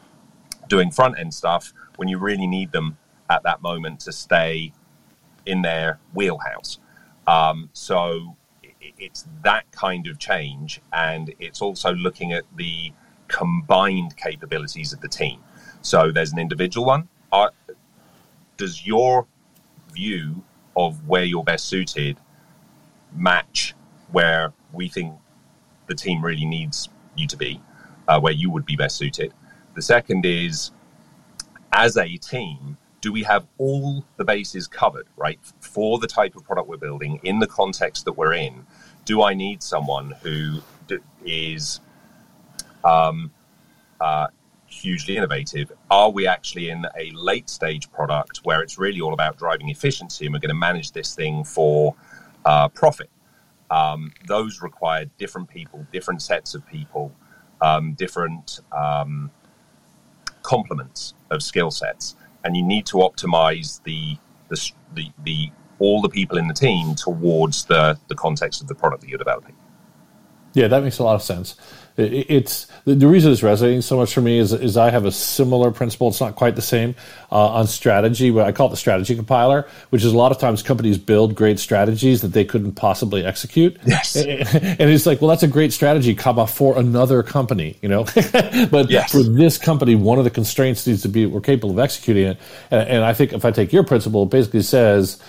[0.67, 2.97] doing front end stuff when you really need them
[3.30, 4.71] at that moment to stay
[5.45, 6.80] in their wheelhouse.
[7.28, 8.36] Um, so
[8.97, 12.93] it's that kind of change, and it's also looking at the
[13.28, 15.39] combined capabilities of the team.
[15.82, 17.08] So there's an individual one.
[17.32, 17.51] Are,
[18.58, 19.28] does your
[19.91, 20.43] view
[20.75, 22.17] of where you're best suited
[23.15, 23.75] match
[24.12, 25.13] where we think
[25.88, 27.62] the team really needs you to be,
[28.08, 29.34] uh, where you would be best suited?
[29.75, 30.71] The second is,
[31.73, 36.45] as a team, do we have all the bases covered, right, for the type of
[36.45, 38.65] product we're building in the context that we're in?
[39.03, 40.61] Do I need someone who
[41.25, 41.81] is
[42.85, 43.31] um,
[43.99, 44.27] uh,
[44.65, 45.73] hugely innovative?
[45.91, 50.25] Are we actually in a late stage product where it's really all about driving efficiency
[50.25, 51.95] and we're going to manage this thing for
[52.45, 53.09] uh, profit?
[53.69, 57.11] Um, those require different people, different sets of people,
[57.61, 59.31] um, different um,
[60.45, 64.17] complements of skill sets, and you need to optimize the,
[64.49, 68.75] the the, the all the people in the team towards the the context of the
[68.75, 69.55] product that you're developing.
[70.53, 71.55] Yeah, that makes a lot of sense
[71.97, 75.71] it's the, reason it's resonating so much for me is, is I have a similar
[75.71, 76.10] principle.
[76.10, 76.93] It's not quite the same
[77.31, 80.39] uh, on strategy, but I call it the strategy compiler, which is a lot of
[80.39, 83.77] times companies build great strategies that they couldn't possibly execute.
[83.86, 88.03] Yes, and it's like, well, that's a great strategy, comma for another company, you know.
[88.71, 89.12] but yes.
[89.12, 92.38] for this company, one of the constraints needs to be we're capable of executing it.
[92.71, 95.21] And, and I think if I take your principle, it basically says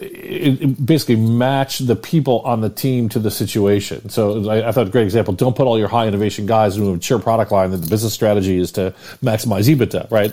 [0.00, 4.08] it, basically match the people on the team to the situation.
[4.08, 5.34] So I, I, thought a great example.
[5.34, 8.12] Don't put all your high innovation guys into a mature product line that the business
[8.12, 10.10] strategy is to maximize EBITDA.
[10.10, 10.32] Right?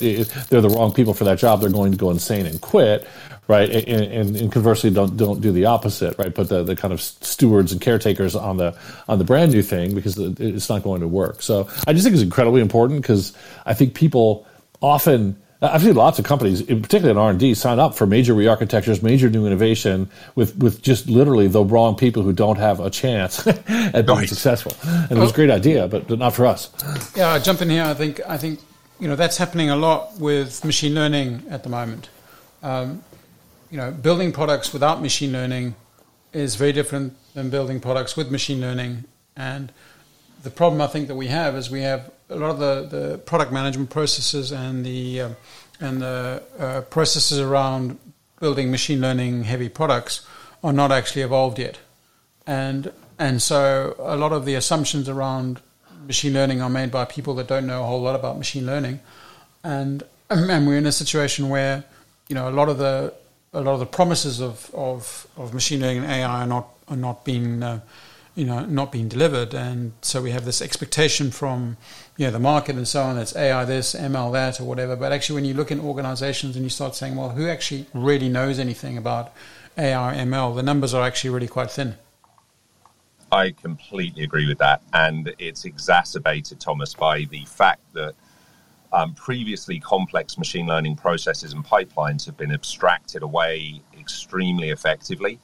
[0.50, 1.62] They're the wrong people for that job.
[1.62, 3.08] They're going to go insane and quit.
[3.48, 3.70] Right?
[3.70, 6.18] And, and, and conversely, don't don't do the opposite.
[6.18, 6.34] Right?
[6.34, 9.94] Put the, the kind of stewards and caretakers on the on the brand new thing
[9.94, 11.42] because it's not going to work.
[11.42, 13.34] So I just think it's incredibly important because
[13.66, 14.48] I think people
[14.82, 15.38] often
[15.74, 19.02] I've seen lots of companies, particularly in R and D, sign up for major re-architectures,
[19.04, 23.46] major new innovation with with just literally the wrong people who don't have a chance
[23.48, 23.66] at
[24.06, 24.30] being right.
[24.30, 24.74] successful.
[24.84, 26.72] And well, it was a great idea, but not for us.
[27.16, 27.84] Yeah, I jump in here.
[27.84, 28.60] I think I think
[29.00, 32.10] you know that's happening a lot with machine learning at the moment.
[32.64, 33.04] Um,
[33.70, 35.76] you know, building products without machine learning
[36.34, 39.06] is very different than building products with machine learning.
[39.36, 39.72] And
[40.44, 43.18] the problem I think that we have is we have a lot of the, the
[43.20, 45.30] product management processes and the uh,
[45.80, 47.98] and the uh, processes around
[48.40, 50.26] building machine learning heavy products
[50.64, 51.80] are not actually evolved yet,
[52.48, 55.62] and and so a lot of the assumptions around
[56.06, 59.00] machine learning are made by people that don't know a whole lot about machine learning,
[59.64, 61.84] and and we're in a situation where
[62.28, 63.14] you know a lot of the
[63.54, 66.98] a lot of the promises of of, of machine learning and AI are not are
[66.98, 67.80] not being uh,
[68.36, 69.54] you know, not being delivered.
[69.54, 71.78] And so we have this expectation from,
[72.18, 73.18] you know, the market and so on.
[73.18, 74.96] It's AI this, ML that, or whatever.
[74.96, 78.28] But actually, when you look in organizations and you start saying, well, who actually really
[78.28, 79.34] knows anything about
[79.78, 81.96] AI, ML, the numbers are actually really quite thin.
[83.32, 84.82] I completely agree with that.
[84.94, 88.16] And it's exacerbated, Thomas, by the fact that
[88.92, 95.40] um, previously complex machine learning processes and pipelines have been abstracted away extremely effectively.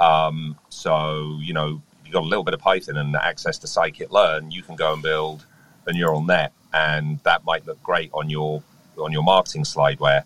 [0.00, 4.50] Um, so, you know, you've got a little bit of Python and access to scikit-learn,
[4.50, 5.46] you can go and build
[5.86, 8.62] a neural net, and that might look great on your
[8.98, 10.22] on your marketing slideware,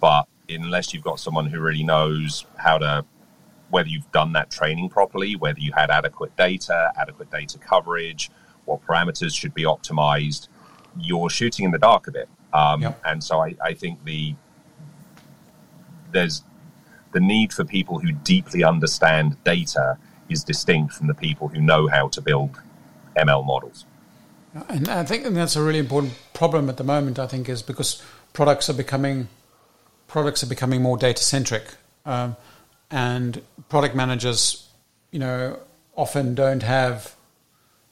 [0.00, 3.04] but unless you've got someone who really knows how to
[3.70, 8.28] whether you've done that training properly, whether you had adequate data, adequate data coverage,
[8.64, 10.48] what parameters should be optimized,
[10.98, 12.28] you're shooting in the dark a bit.
[12.52, 13.00] Um, yep.
[13.04, 14.34] And so I, I think the
[16.10, 16.42] there's
[17.12, 19.98] the need for people who deeply understand data
[20.30, 22.60] is distinct from the people who know how to build
[23.16, 23.84] ML models.
[24.68, 27.18] And I think that's a really important problem at the moment.
[27.18, 29.28] I think is because products are becoming
[30.08, 32.36] products are becoming more data centric, um,
[32.90, 34.68] and product managers,
[35.12, 35.56] you know,
[35.96, 37.14] often don't have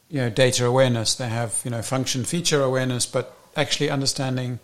[0.09, 1.15] you know data awareness.
[1.15, 4.59] They have you know function feature awareness, but actually understanding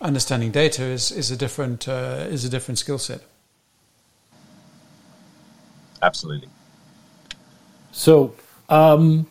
[0.00, 3.22] understanding data is is a different uh, is a different skill set.
[6.02, 6.48] Absolutely.
[7.92, 8.34] So.
[8.68, 9.26] Um,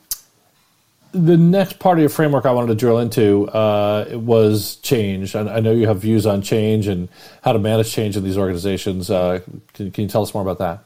[1.11, 5.35] the next part of your framework I wanted to drill into uh, was change.
[5.35, 7.09] I, I, know you have views on change and
[7.43, 9.09] how to manage change in these organizations.
[9.09, 9.39] Uh,
[9.73, 10.83] can, can, you tell us more about that?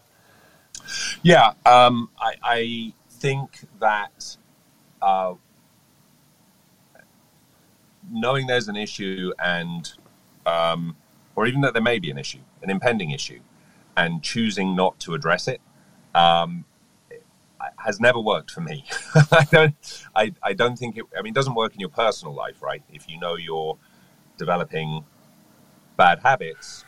[1.24, 4.36] Yeah, um, I, I, think that
[5.02, 5.34] uh,
[8.12, 9.94] knowing there's an issue and,
[10.46, 10.98] um,
[11.38, 13.40] or even that there may be an issue, an impending issue,
[13.96, 15.62] and choosing not to address it
[16.14, 16.66] um,
[17.86, 18.86] has never worked for me.
[19.32, 22.34] I don't, I, I don't think it, I mean, it doesn't work in your personal
[22.34, 22.84] life, right?
[22.92, 23.78] If you know you're
[24.38, 25.06] developing
[25.98, 26.86] bad habits,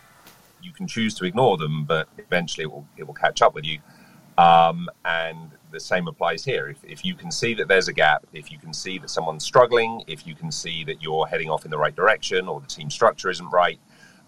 [0.62, 3.66] you can choose to ignore them, but eventually it will, it will catch up with
[3.66, 3.80] you.
[4.38, 6.68] Um, and the same applies here.
[6.68, 9.46] If, if you can see that there's a gap, if you can see that someone's
[9.46, 12.68] struggling, if you can see that you're heading off in the right direction or the
[12.68, 13.80] team structure isn't right,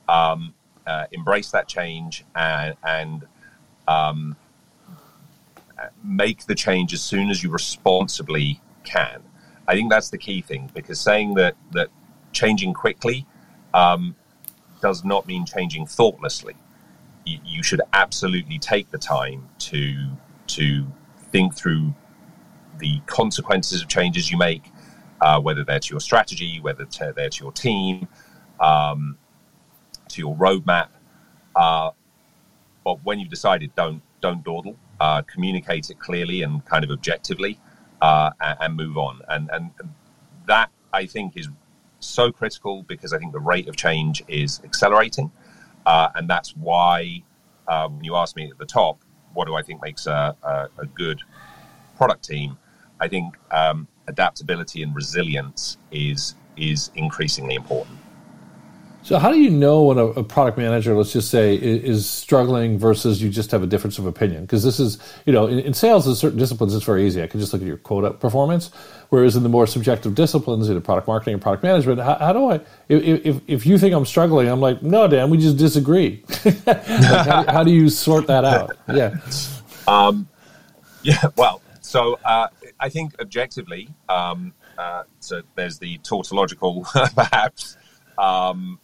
[0.07, 0.53] um,
[0.85, 3.25] uh, embrace that change and, and
[3.87, 4.35] um,
[6.03, 9.23] make the change as soon as you responsibly can.
[9.67, 11.89] I think that's the key thing because saying that that
[12.31, 13.25] changing quickly
[13.73, 14.15] um,
[14.81, 16.55] does not mean changing thoughtlessly.
[17.25, 20.09] You, you, should absolutely take the time to
[20.47, 20.87] to
[21.31, 21.93] think through
[22.77, 24.71] the consequences of changes you make,
[25.19, 28.07] uh, whether they're to your strategy, whether they're to your team,
[28.61, 29.17] um,
[30.07, 30.87] to your roadmap.
[31.53, 31.91] Uh,
[32.85, 37.59] but when you've decided, don't don't dawdle uh, communicate it clearly and kind of objectively,
[38.01, 39.21] uh, and, and, move on.
[39.29, 39.71] And, and
[40.45, 41.47] that I think is
[41.99, 45.31] so critical because I think the rate of change is accelerating,
[45.85, 47.23] uh, and that's why
[47.67, 49.01] uh, when you ask me at the top,
[49.33, 51.21] what do I think makes a, a, a good
[51.95, 52.57] product team?
[52.99, 57.99] I think um, adaptability and resilience is is increasingly important.
[59.03, 62.09] So, how do you know when a, a, product manager, let's just say, is, is,
[62.09, 64.41] struggling versus you just have a difference of opinion?
[64.41, 67.23] Because this is, you know, in, in, sales, in certain disciplines, it's very easy.
[67.23, 68.69] I can just look at your quota performance.
[69.09, 72.51] Whereas in the more subjective disciplines, in product marketing and product management, how, how do
[72.51, 72.55] I,
[72.89, 76.25] if, if, if, you think I'm struggling, I'm like, no, Dan, we just disagree.
[76.45, 78.75] like how, how, do you sort that out?
[78.93, 79.15] Yeah.
[79.87, 80.27] Um,
[81.03, 82.49] yeah, well, so uh,
[82.81, 87.77] I think objectively, um, uh, so there's the tautological, perhaps.
[88.17, 88.79] Um,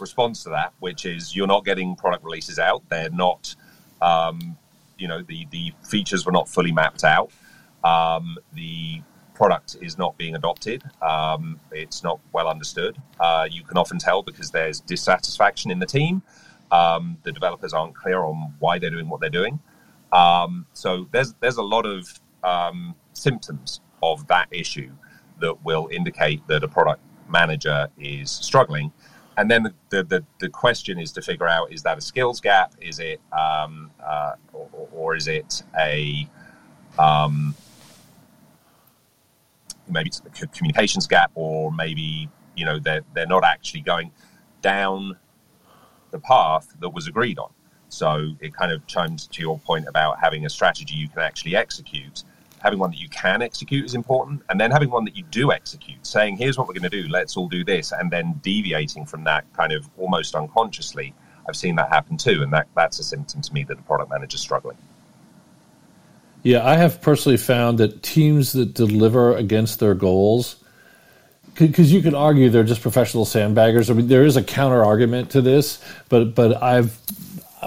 [0.00, 2.82] response to that, which is you're not getting product releases out.
[2.88, 3.54] They're not,
[4.00, 4.56] um,
[4.98, 7.30] you know, the, the features were not fully mapped out.
[7.84, 9.02] Um, the
[9.34, 10.82] product is not being adopted.
[11.00, 12.98] Um, it's not well understood.
[13.18, 16.22] Uh, you can often tell because there's dissatisfaction in the team.
[16.70, 19.58] Um, the developers aren't clear on why they're doing what they're doing.
[20.12, 24.92] Um, so there's there's a lot of um, symptoms of that issue
[25.40, 28.92] that will indicate that a product manager is struggling
[29.40, 32.42] and then the, the, the, the, question is to figure out is that a skills
[32.42, 32.74] gap?
[32.78, 36.28] Is it um, uh, or, or, is it a
[36.98, 37.54] um,
[39.88, 44.12] maybe it's a communications gap or maybe you know they're, they're not actually going
[44.60, 45.16] down
[46.10, 47.50] the path that was agreed on?
[47.88, 51.56] So it kind of chimes to your point about having a strategy you can actually
[51.56, 52.24] execute
[52.62, 55.52] having one that you can execute is important, and then having one that you do
[55.52, 59.06] execute, saying, here's what we're going to do, let's all do this, and then deviating
[59.06, 61.14] from that kind of almost unconsciously.
[61.48, 64.10] I've seen that happen too, and that, that's a symptom to me that the product
[64.10, 64.76] manager is struggling.
[66.42, 70.56] Yeah, I have personally found that teams that deliver against their goals,
[71.54, 73.90] because you could argue they're just professional sandbaggers.
[73.90, 76.98] I mean, there is a counter argument to this, but but I've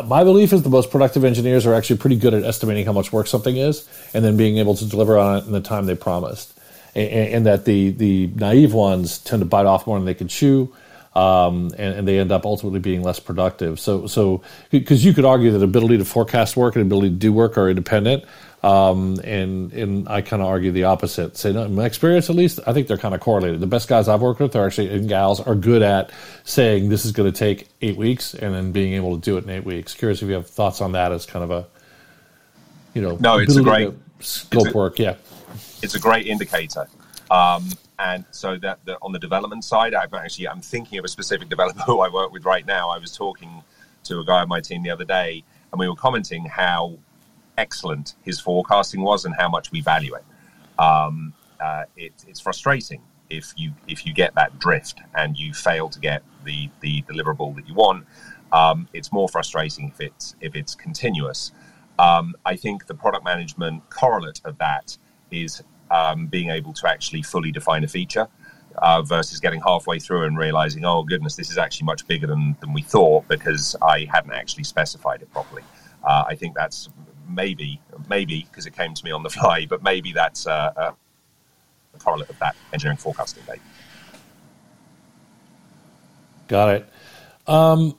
[0.05, 3.11] my belief is the most productive engineers are actually pretty good at estimating how much
[3.11, 5.95] work something is, and then being able to deliver on it in the time they
[5.95, 6.57] promised,
[6.95, 10.27] and, and that the the naive ones tend to bite off more than they can
[10.27, 10.73] chew
[11.15, 13.79] um, and, and, they end up ultimately being less productive.
[13.79, 14.41] So, so
[14.71, 17.69] because you could argue that ability to forecast work and ability to do work are
[17.69, 18.23] independent,
[18.63, 21.35] um, and and I kind of argue the opposite.
[21.35, 23.59] Say, no, in my experience, at least, I think they're kind of correlated.
[23.59, 26.11] The best guys I've worked with are actually and gals are good at
[26.45, 29.43] saying this is going to take eight weeks, and then being able to do it
[29.43, 29.93] in eight weeks.
[29.93, 31.67] Curious if you have thoughts on that as kind of a,
[32.93, 34.97] you know, no, it's a great scope a, work.
[34.97, 35.15] Yeah,
[35.81, 36.87] it's a great indicator.
[37.29, 37.67] Um,
[37.99, 41.49] and so that, that, on the development side, I've actually I'm thinking of a specific
[41.55, 42.89] developer who I work with right now.
[42.89, 43.61] I was talking
[44.05, 45.43] to a guy on my team the other day,
[45.73, 46.97] and we were commenting how
[47.57, 50.25] excellent his forecasting was and how much we value it.
[50.79, 55.89] Um, uh, it it's frustrating if you if you get that drift and you fail
[55.89, 58.05] to get the the deliverable that you want.
[58.51, 61.51] Um, it's more frustrating if it's if it's continuous.
[61.99, 64.97] Um, I think the product management correlate of that
[65.31, 68.27] is um, being able to actually fully define a feature
[68.77, 72.55] uh, versus getting halfway through and realizing, oh goodness, this is actually much bigger than,
[72.59, 75.63] than we thought because I hadn't actually specified it properly.
[76.03, 76.89] Uh, I think that's
[77.27, 80.93] maybe, maybe because it came to me on the fly, but maybe that's uh,
[81.93, 83.43] a correlate of that engineering forecasting.
[83.45, 83.61] date.
[86.47, 86.89] Got it.
[87.47, 87.97] Um,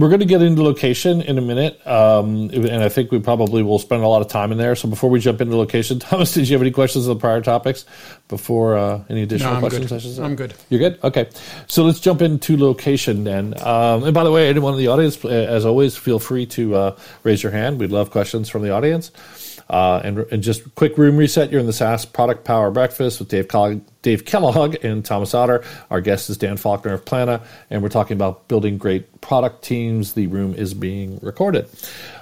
[0.00, 3.62] we're going to get into location in a minute, um, and I think we probably
[3.62, 4.74] will spend a lot of time in there.
[4.74, 7.42] So before we jump into location, Thomas, did you have any questions on the prior
[7.42, 7.84] topics
[8.28, 9.88] before uh, any additional no, questions?
[9.88, 9.94] Good.
[9.94, 10.22] I should say?
[10.22, 10.54] I'm good.
[10.70, 10.98] You're good.
[11.04, 11.28] Okay,
[11.66, 13.54] so let's jump into location then.
[13.60, 16.96] Um, and by the way, anyone in the audience, as always, feel free to uh,
[17.22, 17.78] raise your hand.
[17.78, 19.10] We'd love questions from the audience.
[19.70, 21.52] Uh, and, and, just quick room reset.
[21.52, 25.62] You're in the SaaS Product Power Breakfast with Dave, Coll- Dave Kellogg and Thomas Otter.
[25.90, 27.40] Our guest is Dan Faulkner of Plannuh,
[27.70, 30.14] and we're talking about building great product teams.
[30.14, 31.68] The room is being recorded.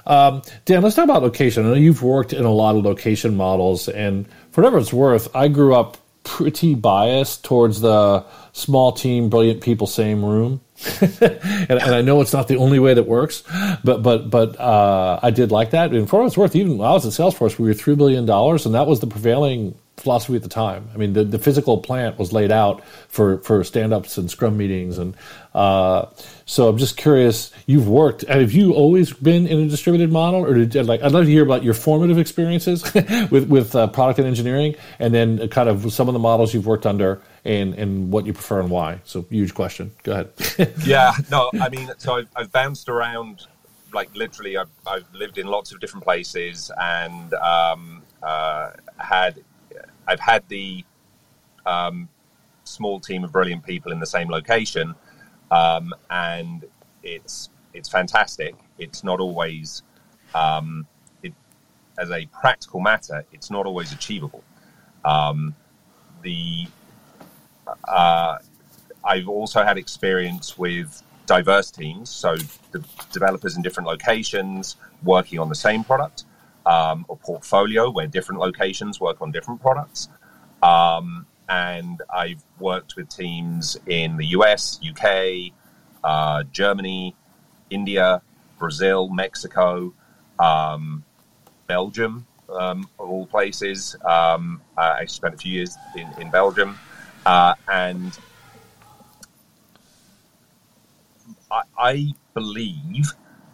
[0.07, 1.65] Um, Dan, let's talk about location.
[1.65, 5.35] I know you've worked in a lot of location models, and for whatever it's worth,
[5.35, 10.61] I grew up pretty biased towards the small team, brilliant people, same room.
[11.01, 13.43] and, and, I know it's not the only way that works,
[13.83, 15.93] but but but uh, I did like that.
[15.93, 18.27] And for what it's worth, even when I was at Salesforce, we were three billion
[18.27, 20.89] dollars, and that was the prevailing philosophy at the time.
[20.95, 24.57] I mean, the, the physical plant was laid out for, for stand ups and scrum
[24.57, 24.99] meetings.
[24.99, 25.17] And
[25.55, 26.07] uh,
[26.47, 30.45] so I'm just curious, you've worked, have you always been in a distributed model?
[30.45, 32.85] Or did, like, I'd love to hear about your formative experiences
[33.31, 36.67] with, with uh, product and engineering, and then kind of some of the models you've
[36.67, 39.01] worked under and, and what you prefer and why.
[39.05, 39.91] So, huge question.
[40.03, 40.75] Go ahead.
[40.85, 43.47] yeah, no, I mean, so I've, I've bounced around
[43.95, 49.43] like literally I've, I've, lived in lots of different places and um, uh, had
[50.07, 50.85] I've had the
[51.65, 52.09] um,
[52.65, 54.95] small team of brilliant people in the same location,
[55.51, 56.67] um, and
[57.03, 58.55] it's it's fantastic.
[58.79, 59.83] It's not always,
[60.35, 60.87] um,
[61.99, 64.45] as a practical matter, it's not always achievable.
[65.05, 65.55] Um,
[66.23, 66.67] the
[67.87, 68.39] uh,
[69.05, 72.37] I've also had experience with diverse teams, so
[72.73, 76.25] the developers in different locations working on the same product
[76.67, 80.09] um, or portfolio where different locations work on different products.
[80.63, 85.53] Um, and I've worked with teams in the US, UK,
[86.05, 87.17] uh, Germany,
[87.71, 88.23] India,
[88.59, 89.95] Brazil, Mexico,
[90.39, 91.05] um,
[91.67, 93.97] Belgium, um, all places.
[94.05, 96.79] Um, I spent a few years in, in Belgium.
[97.29, 98.19] Uh, and
[101.51, 103.13] I, I believe,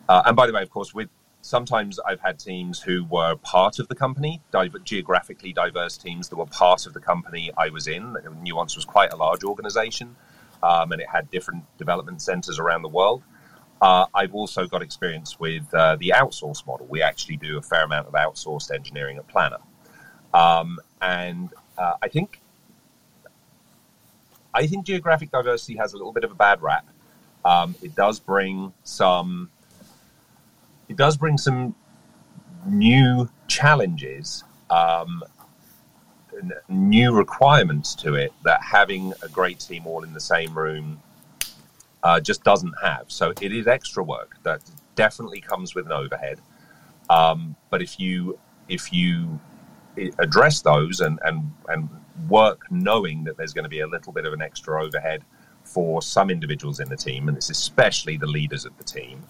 [0.08, 1.08] uh, and by the way, of course, with
[1.42, 4.40] sometimes I've had teams who were part of the company,
[4.84, 8.16] geographically diverse teams that were part of the company I was in.
[8.44, 10.14] Nuance was quite a large organization,
[10.62, 13.24] um, and it had different development centers around the world.
[13.82, 16.86] Uh, I've also got experience with uh, the outsource model.
[16.88, 19.62] We actually do a fair amount of outsourced engineering at Plannuh.
[20.32, 22.40] um, and uh, I think
[24.54, 26.86] I think geographic diversity has a little bit of a bad rap.
[27.44, 29.50] Um, it does bring some
[30.88, 31.74] it does bring some
[32.66, 35.22] new challenges, um,
[36.68, 41.00] new requirements to it that having a great team all in the same room
[42.02, 43.04] uh, just doesn't have.
[43.08, 44.60] So it is extra work that
[44.94, 46.40] definitely comes with an overhead.
[47.10, 48.38] Um, but if you
[48.68, 49.40] if you
[50.18, 51.88] address those and, and and
[52.28, 55.24] work knowing that there's going to be a little bit of an extra overhead
[55.64, 59.22] for some individuals in the team, and it's especially the leaders of the team,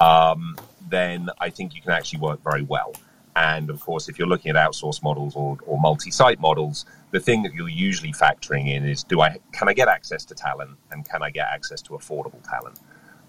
[0.00, 0.56] um,
[0.88, 2.92] then I think you can actually work very well.
[3.34, 7.42] and of course, if you're looking at outsource models or, or multi-site models, the thing
[7.42, 11.08] that you're usually factoring in is: do I can I get access to talent, and
[11.08, 12.78] can I get access to affordable talent?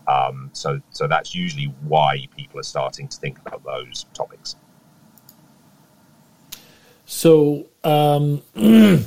[0.05, 4.57] Um, so, so that's usually why people are starting to think about those topics.
[7.13, 9.05] So, um, there's,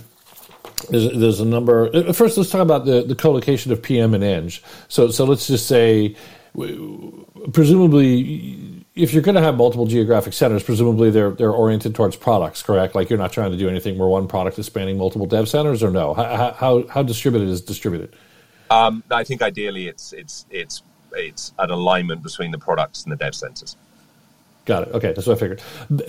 [0.90, 1.90] there's, a number.
[1.94, 4.50] Uh, first, let's talk about the, the of PM and Eng.
[4.88, 6.16] So, so let's just say,
[7.52, 12.62] presumably if you're going to have multiple geographic centers, presumably they're they're oriented towards products,
[12.62, 12.94] correct?
[12.94, 15.82] Like you're not trying to do anything where one product is spanning multiple dev centers,
[15.82, 16.14] or no?
[16.14, 18.16] How how, how distributed is distributed?
[18.70, 20.82] Um, I think ideally it's it's it's
[21.12, 23.76] it's an alignment between the products and the dev centers.
[24.66, 24.94] Got it.
[24.94, 25.62] Okay, that's what I figured.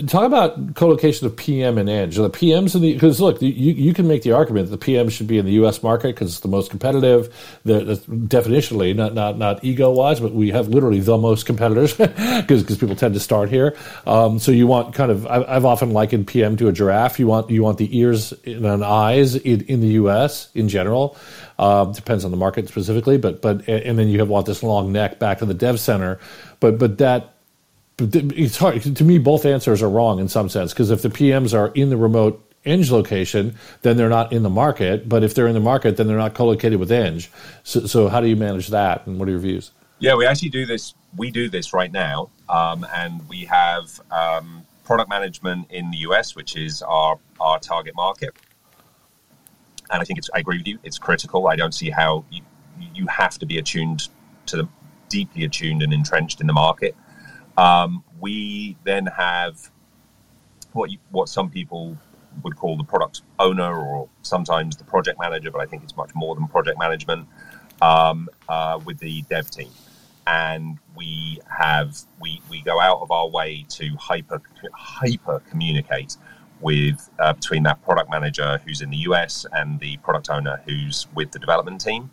[0.09, 2.09] Talk about co-location of PM and Eng.
[2.09, 5.09] The PMs in the because look, you, you can make the argument that the PM
[5.09, 5.83] should be in the U.S.
[5.83, 7.31] market because it's the most competitive.
[7.65, 12.63] The definitionally, not not not ego wise, but we have literally the most competitors because
[12.63, 13.77] because people tend to start here.
[14.07, 17.19] Um, so you want kind of I, have often likened PM to a giraffe.
[17.19, 20.49] You want you want the ears and eyes in, in the U.S.
[20.55, 21.15] in general.
[21.59, 24.91] Um, depends on the market specifically, but but and then you have want this long
[24.91, 26.19] neck back to the dev center.
[26.59, 27.36] But but that
[27.99, 29.17] it's hard to me.
[29.17, 32.43] Both answers are wrong in some sense because if the PMs are in the remote
[32.65, 35.07] Eng location, then they're not in the market.
[35.07, 37.21] But if they're in the market, then they're not co-located with Eng.
[37.63, 39.07] So, so how do you manage that?
[39.07, 39.71] And what are your views?
[39.99, 40.93] Yeah, we actually do this.
[41.15, 46.35] We do this right now, um, and we have um, product management in the US,
[46.35, 48.35] which is our our target market.
[49.89, 50.29] And I think it's.
[50.35, 50.77] I agree with you.
[50.83, 51.47] It's critical.
[51.47, 52.41] I don't see how you
[52.93, 54.09] you have to be attuned
[54.47, 54.69] to the
[55.09, 56.95] deeply attuned and entrenched in the market
[57.57, 59.69] um, we then have
[60.73, 61.97] what you, what some people
[62.43, 66.11] would call the product owner or sometimes the project manager, but I think it's much
[66.13, 67.27] more than project management
[67.81, 69.71] um, uh, with the dev team.
[70.27, 74.41] And we have we, we go out of our way to hyper
[74.73, 76.17] hyper communicate
[76.59, 81.07] with uh, between that product manager who's in the US and the product owner who's
[81.15, 82.09] with the development team.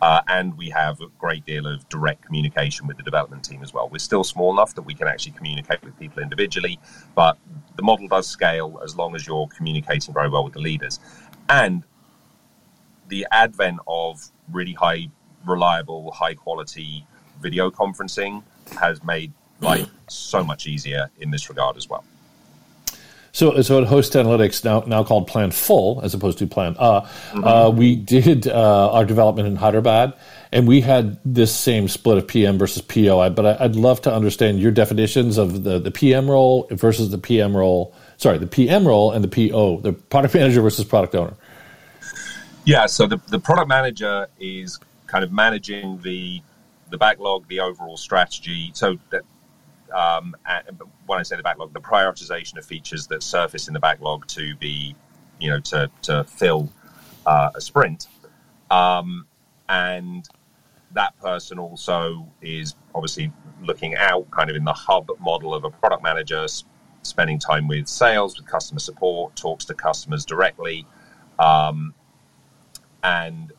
[0.00, 3.74] Uh, and we have a great deal of direct communication with the development team as
[3.74, 3.88] well.
[3.88, 6.78] We're still small enough that we can actually communicate with people individually,
[7.14, 7.36] but
[7.76, 11.00] the model does scale as long as you're communicating very well with the leaders.
[11.48, 11.84] And
[13.08, 15.08] the advent of really high,
[15.44, 17.06] reliable, high quality
[17.40, 18.42] video conferencing
[18.78, 22.04] has made life so much easier in this regard as well.
[23.32, 27.44] So, so at Host Analytics, now now called Planful as opposed to Plan Uh, mm-hmm.
[27.44, 30.14] uh we did uh, our development in Hyderabad,
[30.52, 33.30] and we had this same split of PM versus PO.
[33.30, 37.18] But I, would love to understand your definitions of the, the PM role versus the
[37.18, 37.94] PM role.
[38.16, 41.34] Sorry, the PM role and the PO, the product manager versus product owner.
[42.64, 46.42] Yeah, so the, the product manager is kind of managing the
[46.90, 48.70] the backlog, the overall strategy.
[48.74, 49.22] So that
[49.92, 50.34] um,
[51.06, 54.54] when I say the backlog, the prioritization of features that surface in the backlog to
[54.56, 54.94] be,
[55.38, 56.70] you know, to, to fill
[57.26, 58.08] uh, a sprint.
[58.70, 59.26] Um,
[59.68, 60.28] and
[60.92, 63.32] that person also is obviously
[63.62, 66.46] looking out kind of in the hub model of a product manager,
[67.02, 70.86] spending time with sales, with customer support, talks to customers directly,
[71.38, 71.94] um,
[73.02, 73.52] and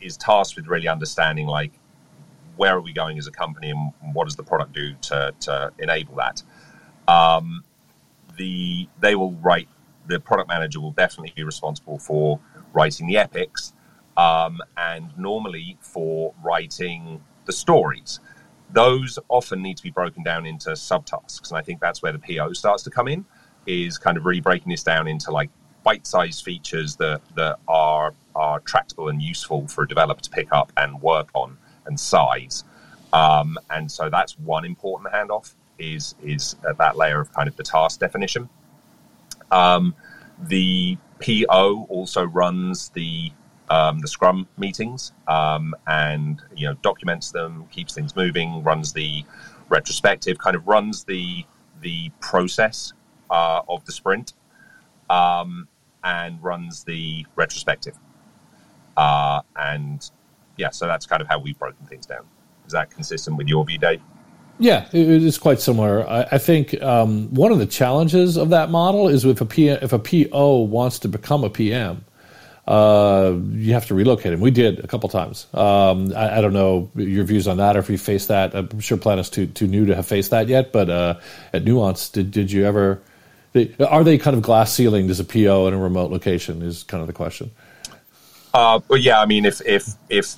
[0.00, 1.72] is tasked with really understanding like
[2.56, 5.72] where are we going as a company and what does the product do to, to
[5.78, 6.42] enable that.
[7.08, 7.64] Um,
[8.36, 9.68] the they will write
[10.06, 12.40] the product manager will definitely be responsible for
[12.72, 13.72] writing the epics
[14.16, 18.20] um, and normally for writing the stories.
[18.70, 22.18] Those often need to be broken down into subtasks, and I think that's where the
[22.18, 23.24] PO starts to come in.
[23.66, 25.50] Is kind of really breaking this down into like
[25.84, 30.72] bite-sized features that that are are tractable and useful for a developer to pick up
[30.76, 32.64] and work on and size.
[33.12, 37.62] Um, and so that's one important handoff is is that layer of kind of the
[37.62, 38.48] task definition.
[39.50, 39.94] Um,
[40.40, 43.32] the PO also runs the
[43.68, 49.24] um, the Scrum meetings um, and you know documents them, keeps things moving, runs the
[49.68, 51.44] retrospective, kind of runs the
[51.80, 52.92] the process
[53.30, 54.34] uh, of the sprint,
[55.10, 55.68] um,
[56.04, 57.96] and runs the retrospective.
[58.96, 60.10] Uh, and
[60.62, 62.24] yeah, so that's kind of how we've broken things down.
[62.66, 64.00] Is that consistent with your view, Dave?
[64.60, 66.08] Yeah, it is quite similar.
[66.08, 69.78] I, I think um, one of the challenges of that model is if a PM,
[69.82, 72.04] if a PO wants to become a PM,
[72.68, 74.40] uh, you have to relocate him.
[74.40, 75.48] We did a couple times.
[75.52, 78.54] Um, I, I, don't know your views on that, or if you faced that.
[78.54, 80.70] I'm sure Plan is too too new to have faced that yet.
[80.70, 81.18] But uh,
[81.52, 83.02] at Nuance, did did you ever?
[83.52, 86.62] They, are they kind of glass ceilinged as a PO in a remote location?
[86.62, 87.50] Is kind of the question.
[88.54, 90.36] Uh, but yeah, I mean, if if if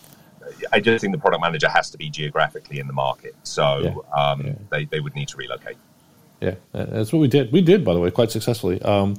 [0.73, 4.23] I just think the product manager has to be geographically in the market, so yeah.
[4.23, 4.53] Um, yeah.
[4.71, 5.77] They, they would need to relocate.
[6.41, 7.53] yeah, that's what we did.
[7.53, 8.81] We did, by the way, quite successfully.
[8.83, 9.17] Um,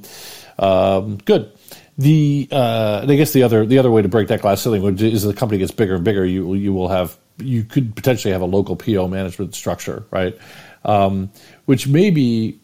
[0.58, 1.52] um, good.
[1.98, 5.22] The uh, I guess the other the other way to break that glass ceiling is
[5.22, 6.26] the company gets bigger and bigger.
[6.26, 10.36] You you will have you could potentially have a local PO management structure, right?
[10.84, 11.30] Um,
[11.64, 12.60] which maybe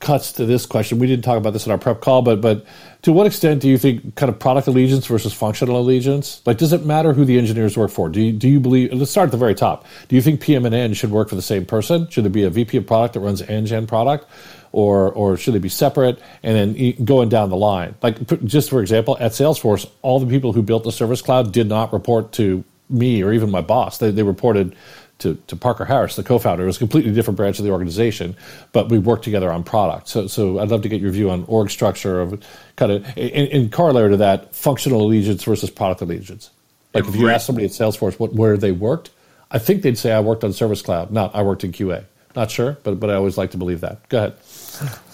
[0.00, 0.98] cuts to this question.
[0.98, 2.66] We didn't talk about this in our prep call, but but
[3.02, 6.42] to what extent do you think kind of product allegiance versus functional allegiance?
[6.44, 8.08] Like, does it matter who the engineers work for?
[8.08, 8.92] Do you, do you believe?
[8.92, 9.86] Let's start at the very top.
[10.08, 12.08] Do you think PM and Eng should work for the same person?
[12.10, 14.26] Should there be a VP of product that runs Eng product?
[14.72, 16.20] or or should they be separate?
[16.42, 20.52] And then going down the line, like just for example, at Salesforce, all the people
[20.52, 23.98] who built the Service Cloud did not report to me or even my boss.
[23.98, 24.76] They, they reported
[25.18, 26.62] to, to Parker Harris, the co-founder.
[26.62, 28.36] It was a completely different branch of the organization,
[28.72, 30.08] but we worked together on product.
[30.08, 32.42] So, so I'd love to get your view on org structure of
[32.76, 36.50] kind of in, in corollary to that, functional allegiance versus product allegiance.
[36.92, 39.10] Like if you ask somebody at Salesforce what where they worked,
[39.50, 41.10] I think they'd say I worked on Service Cloud.
[41.10, 42.04] Not I worked in QA.
[42.34, 44.08] Not sure, but but I always like to believe that.
[44.08, 44.36] Go ahead.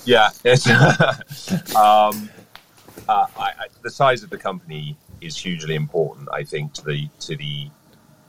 [0.04, 0.30] Yeah,
[1.76, 2.28] um,
[3.08, 6.28] uh, I, I, the size of the company is hugely important.
[6.32, 7.70] I think to the to the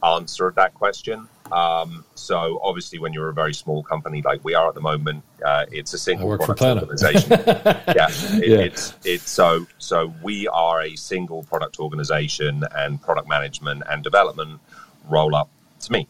[0.03, 1.27] answer of that question.
[1.53, 5.23] Um, so obviously, when you're a very small company like we are at the moment,
[5.45, 7.29] uh, it's a single product organization.
[7.31, 13.29] yeah, it, yeah, it's it's so so we are a single product organization, and product
[13.29, 14.59] management and development
[15.07, 15.47] roll up
[15.81, 16.07] to me.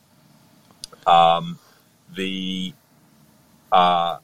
[1.05, 1.59] Um,
[2.15, 2.73] the
[3.69, 4.19] uh,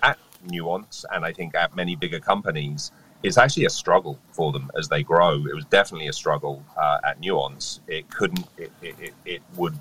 [0.00, 0.18] at
[0.48, 2.92] Nuance, and I think at many bigger companies,
[3.22, 5.46] it's actually a struggle for them as they grow.
[5.46, 7.80] It was definitely a struggle uh, at Nuance.
[7.86, 8.46] It couldn't.
[8.56, 9.76] It, it, it, would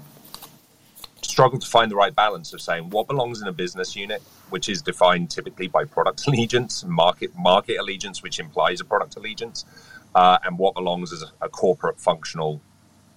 [1.22, 4.70] struggle to find the right balance of saying what belongs in a business unit, which
[4.70, 9.66] is defined typically by product allegiance, market market allegiance, which implies a product allegiance,
[10.14, 12.62] uh, and what belongs as a, a corporate functional,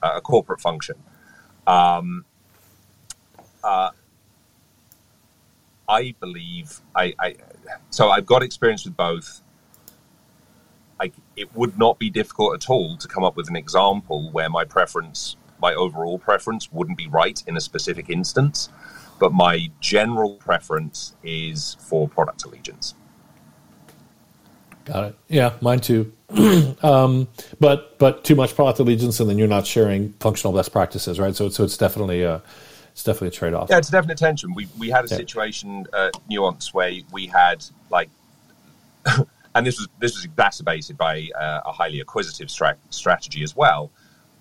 [0.03, 0.97] uh, a corporate function.
[1.67, 2.25] Um,
[3.63, 3.91] uh,
[5.89, 7.37] I believe I, I,
[7.91, 9.43] so I've got experience with both.
[11.37, 14.65] It would not be difficult at all to come up with an example where my
[14.65, 18.69] preference, my overall preference, wouldn't be right in a specific instance,
[19.19, 22.95] but my general preference is for product allegiance.
[24.85, 25.19] Got it.
[25.29, 26.13] Yeah, mine too.
[26.83, 27.29] um,
[27.59, 31.35] but but too much product allegiance, and then you're not sharing functional best practices, right?
[31.35, 32.43] So so it's definitely a
[32.95, 33.69] it's definitely a trade off.
[33.71, 34.55] Yeah, it's a definite tension.
[34.55, 35.17] We we had a yeah.
[35.17, 38.09] situation uh, Nuance where we had like,
[39.55, 43.91] and this was this was exacerbated by uh, a highly acquisitive stra- strategy as well.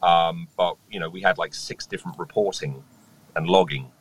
[0.01, 2.84] Um, but you know, we had like six different reporting
[3.36, 3.91] and logging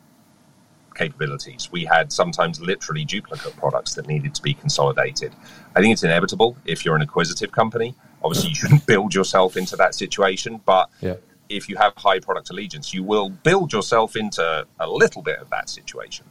[0.94, 1.70] capabilities.
[1.72, 5.32] We had sometimes literally duplicate products that needed to be consolidated.
[5.74, 7.94] I think it's inevitable if you're an acquisitive company.
[8.22, 11.14] Obviously, you shouldn't build yourself into that situation, but yeah
[11.48, 15.50] if you have high product allegiance, you will build yourself into a little bit of
[15.50, 16.24] that situation.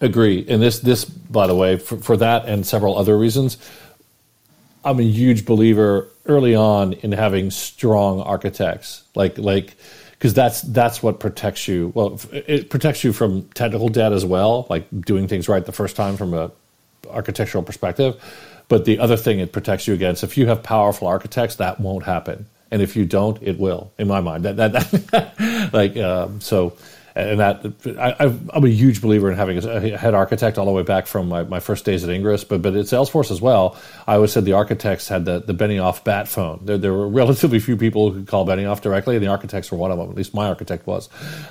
[0.00, 0.44] Agree.
[0.48, 3.58] And this, this, by the way, for, for that and several other reasons,
[4.84, 9.76] I'm a huge believer early on in having strong architects, like like
[10.12, 11.90] because that's that's what protects you.
[11.94, 15.96] Well, it protects you from technical debt as well, like doing things right the first
[15.96, 16.50] time from a
[17.08, 18.22] architectural perspective.
[18.68, 22.04] But the other thing it protects you against, if you have powerful architects, that won't
[22.04, 23.92] happen and if you don't, it will.
[23.98, 26.76] In my mind, that that, that like um, so
[27.16, 27.64] and that
[27.98, 31.28] I, am a huge believer in having a head architect all the way back from
[31.28, 33.76] my, my first days at Ingres, but but at Salesforce as well.
[34.06, 36.60] I always said the architects had the, the Benioff bat phone.
[36.62, 39.78] There, there were relatively few people who could call Benioff directly, and the architects were
[39.78, 40.10] one of them.
[40.10, 41.08] At least my architect was.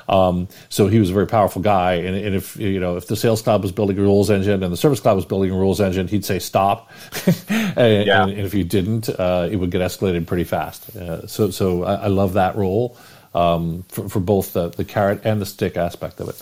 [0.10, 1.94] Um, so he was a very powerful guy.
[1.94, 4.74] And, and, if you know if the Sales Cloud was building a rules engine and
[4.74, 6.92] the Service Cloud was building a rules engine, he'd say stop.
[7.58, 8.24] and, yeah.
[8.24, 10.94] and, and, if you didn't, uh, it would get escalated pretty fast.
[10.96, 12.98] Uh, so so I, I love that role
[13.34, 16.42] um, for, for both the, the carrot and the stick aspect of it.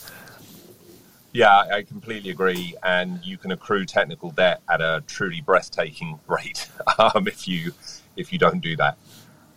[1.33, 2.75] Yeah, I completely agree.
[2.83, 7.73] And you can accrue technical debt at a truly breathtaking rate um, if you
[8.17, 8.97] if you don't do that.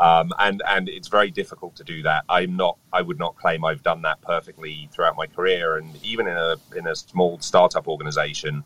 [0.00, 2.24] Um, and and it's very difficult to do that.
[2.28, 2.78] I'm not.
[2.92, 6.56] I would not claim I've done that perfectly throughout my career, and even in a
[6.76, 8.64] in a small startup organization,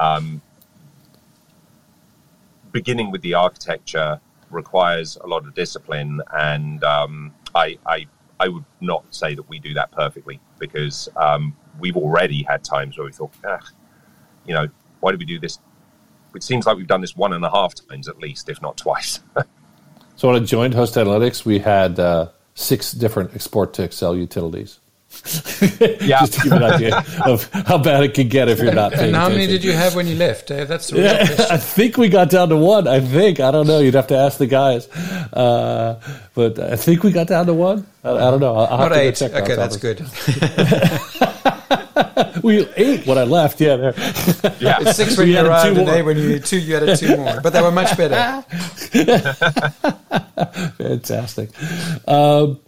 [0.00, 0.42] um,
[2.72, 8.06] beginning with the architecture requires a lot of discipline and um, I, I,
[8.40, 12.98] I would not say that we do that perfectly because um, we've already had times
[12.98, 13.60] where we thought, ah,
[14.46, 14.68] you know,
[15.00, 15.58] why did we do this?
[16.34, 18.76] It seems like we've done this one and a half times at least, if not
[18.76, 19.20] twice.
[20.16, 24.80] so when I joined Host Analytics, we had uh, six different export to Excel utilities.
[26.00, 26.20] yeah.
[26.20, 28.92] Just to give you an idea of how bad it can get if you're not
[28.92, 29.40] paying And how attention.
[29.40, 30.68] many did you have when you left, Dave?
[30.68, 31.46] That's the real yeah, question.
[31.50, 32.86] I think we got down to one.
[32.86, 33.40] I think.
[33.40, 33.80] I don't know.
[33.80, 34.88] You'd have to ask the guys.
[34.88, 36.00] Uh,
[36.34, 37.86] but I think we got down to one.
[38.02, 38.54] I, I don't know.
[38.54, 39.20] I'll, I'll Not eight.
[39.22, 40.00] Okay, that's good.
[42.42, 43.60] we ate what I left.
[43.60, 43.94] Yeah, there.
[44.60, 44.78] yeah.
[44.80, 46.58] It's six when you arrived, and eight when you two.
[46.58, 48.44] You added two more, but they were much better.
[50.78, 51.50] Fantastic.
[52.08, 52.60] Um,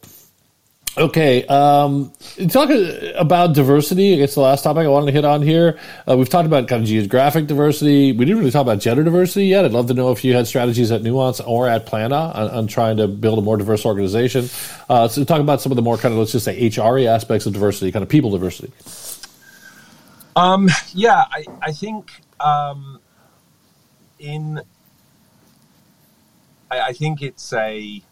[0.99, 2.11] Okay, um,
[2.49, 5.79] talking about diversity, I guess the last topic I wanted to hit on here.
[6.09, 8.13] Uh, we've talked about kind of geographic diversity.
[8.13, 9.67] We didn't really talk about gender diversity yet.
[9.67, 12.67] I'd love to know if you had strategies at Nuance or at Plannuh on, on
[12.67, 14.49] trying to build a more diverse organization.
[14.89, 17.45] Uh, so, talk about some of the more kind of let's just say HRE aspects
[17.45, 18.73] of diversity, kind of people diversity.
[20.35, 23.01] Um, yeah, I, I think um,
[24.19, 24.63] in
[26.71, 28.03] I, I think it's a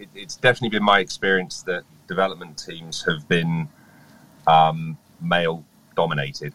[0.00, 1.84] it, it's definitely been my experience that
[2.14, 3.68] development teams have been
[4.46, 5.64] um, male
[5.96, 6.52] dominated,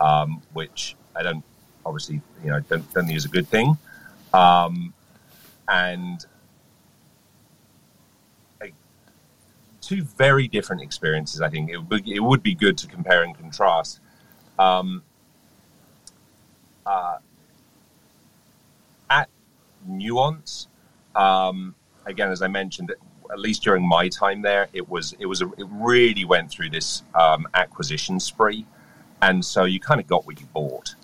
[0.00, 1.44] um, which I don't
[1.84, 3.78] obviously you know don't, don't think is a good thing,
[4.34, 4.92] um,
[5.68, 6.26] and
[9.86, 11.40] two very different experiences.
[11.40, 14.00] I think it would be, it would be good to compare and contrast.
[14.58, 15.02] Um,
[16.84, 17.18] uh,
[19.08, 19.28] at
[19.86, 20.66] Nuance,
[21.14, 22.92] um, again, as I mentioned,
[23.32, 26.70] at least during my time there, it was it was a, it really went through
[26.70, 28.66] this um, acquisition spree,
[29.22, 30.94] and so you kind of got what you bought.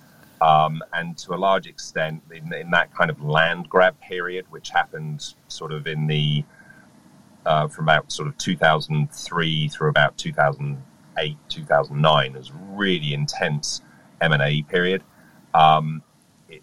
[0.40, 4.70] Um, and to a large extent, in, in, that kind of land grab period, which
[4.70, 6.44] happened sort of in the
[7.46, 13.82] uh, from about sort of 2003 through about 2008, 2009, was really intense
[14.20, 15.04] M and A period.
[15.54, 16.02] Um,
[16.48, 16.62] it,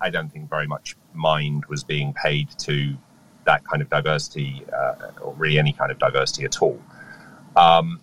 [0.00, 2.96] I don't think very much mind was being paid to
[3.44, 6.80] that kind of diversity, uh, or really any kind of diversity at all.
[7.56, 8.00] Um,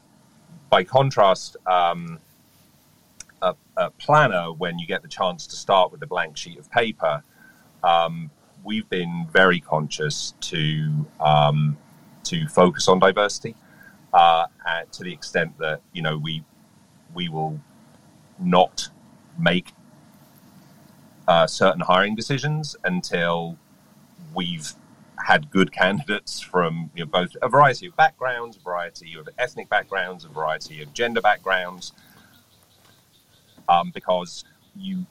[0.70, 2.20] by contrast, um,
[3.42, 6.72] a, a, Plannuh, when you get the chance to start with a blank sheet of
[6.72, 7.24] paper,
[7.84, 8.30] um,
[8.64, 11.78] we've been very conscious to um,
[12.24, 13.56] to focus on diversity
[14.14, 14.46] uh,
[14.92, 16.44] to the extent that you know we
[17.14, 17.60] we will
[18.40, 18.90] not
[19.38, 19.74] make
[21.28, 23.58] uh, certain hiring decisions until
[24.34, 24.74] we've
[25.26, 29.70] had good candidates from you know, both a variety of backgrounds, a variety of ethnic
[29.70, 31.94] backgrounds, a variety of gender backgrounds,
[33.70, 34.44] um, because
[34.76, 35.06] you,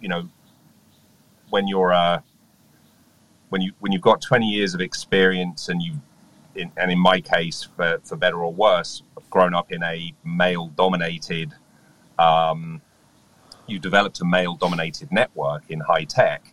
[0.00, 0.28] you know,
[1.50, 2.20] when you're uh,
[3.50, 5.94] when you when you've got 20 years of experience and you,
[6.54, 10.14] in, and in my case, for, for better or worse, I've grown up in a
[10.24, 11.52] male-dominated,
[12.18, 12.80] um,
[13.66, 16.52] you developed a male-dominated network in high tech.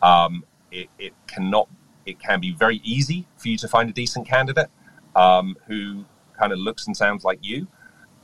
[0.00, 1.68] Um, it, it cannot
[2.08, 4.70] it can be very easy for you to find a decent candidate
[5.14, 6.04] um, who
[6.38, 7.68] kind of looks and sounds like you.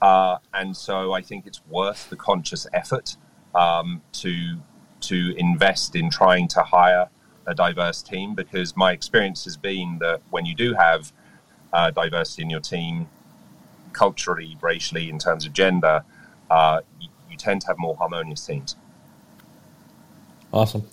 [0.01, 3.17] Uh, and so I think it's worth the conscious effort
[3.55, 4.59] um, to
[5.01, 7.11] to invest in trying to hire
[7.47, 11.13] a diverse team because my experience has been that when you do have
[11.75, 13.07] uh, diversity in your team,
[13.93, 16.03] culturally, racially, in terms of gender,
[16.51, 18.77] uh, you, you tend to have more harmonious teams.
[20.53, 20.89] Awesome.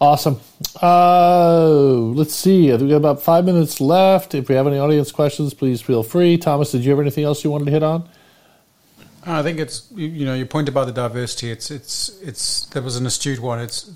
[0.00, 0.40] Awesome.
[0.80, 2.70] Uh, let's see.
[2.72, 4.34] We got about five minutes left.
[4.34, 6.38] If we have any audience questions, please feel free.
[6.38, 8.08] Thomas, did you have anything else you wanted to hit on?
[9.26, 11.50] I think it's you know your point about the diversity.
[11.50, 13.58] It's it's it's that was an astute one.
[13.58, 13.90] It's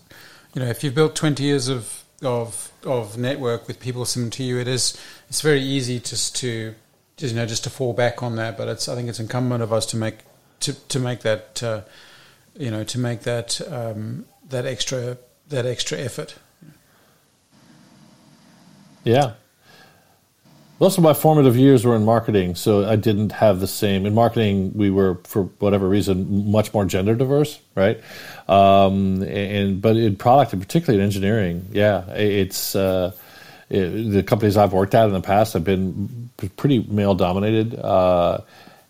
[0.54, 4.42] you know if you've built twenty years of of of network with people similar to
[4.42, 4.98] you, it is
[5.28, 6.74] it's very easy just to
[7.16, 8.58] just, you know just to fall back on that.
[8.58, 10.18] But it's I think it's incumbent of us to make
[10.60, 11.82] to to make that uh,
[12.58, 15.16] you know to make that um, that extra
[15.52, 16.34] that extra effort.
[19.04, 19.34] Yeah.
[20.80, 24.04] Most of my formative years were in marketing, so I didn't have the same.
[24.04, 28.00] In marketing, we were, for whatever reason, much more gender diverse, right?
[28.48, 33.12] Um, and but in product, and particularly in engineering, yeah, it's uh,
[33.70, 37.78] it, the companies I've worked at in the past have been pretty male dominated.
[37.78, 38.40] Uh,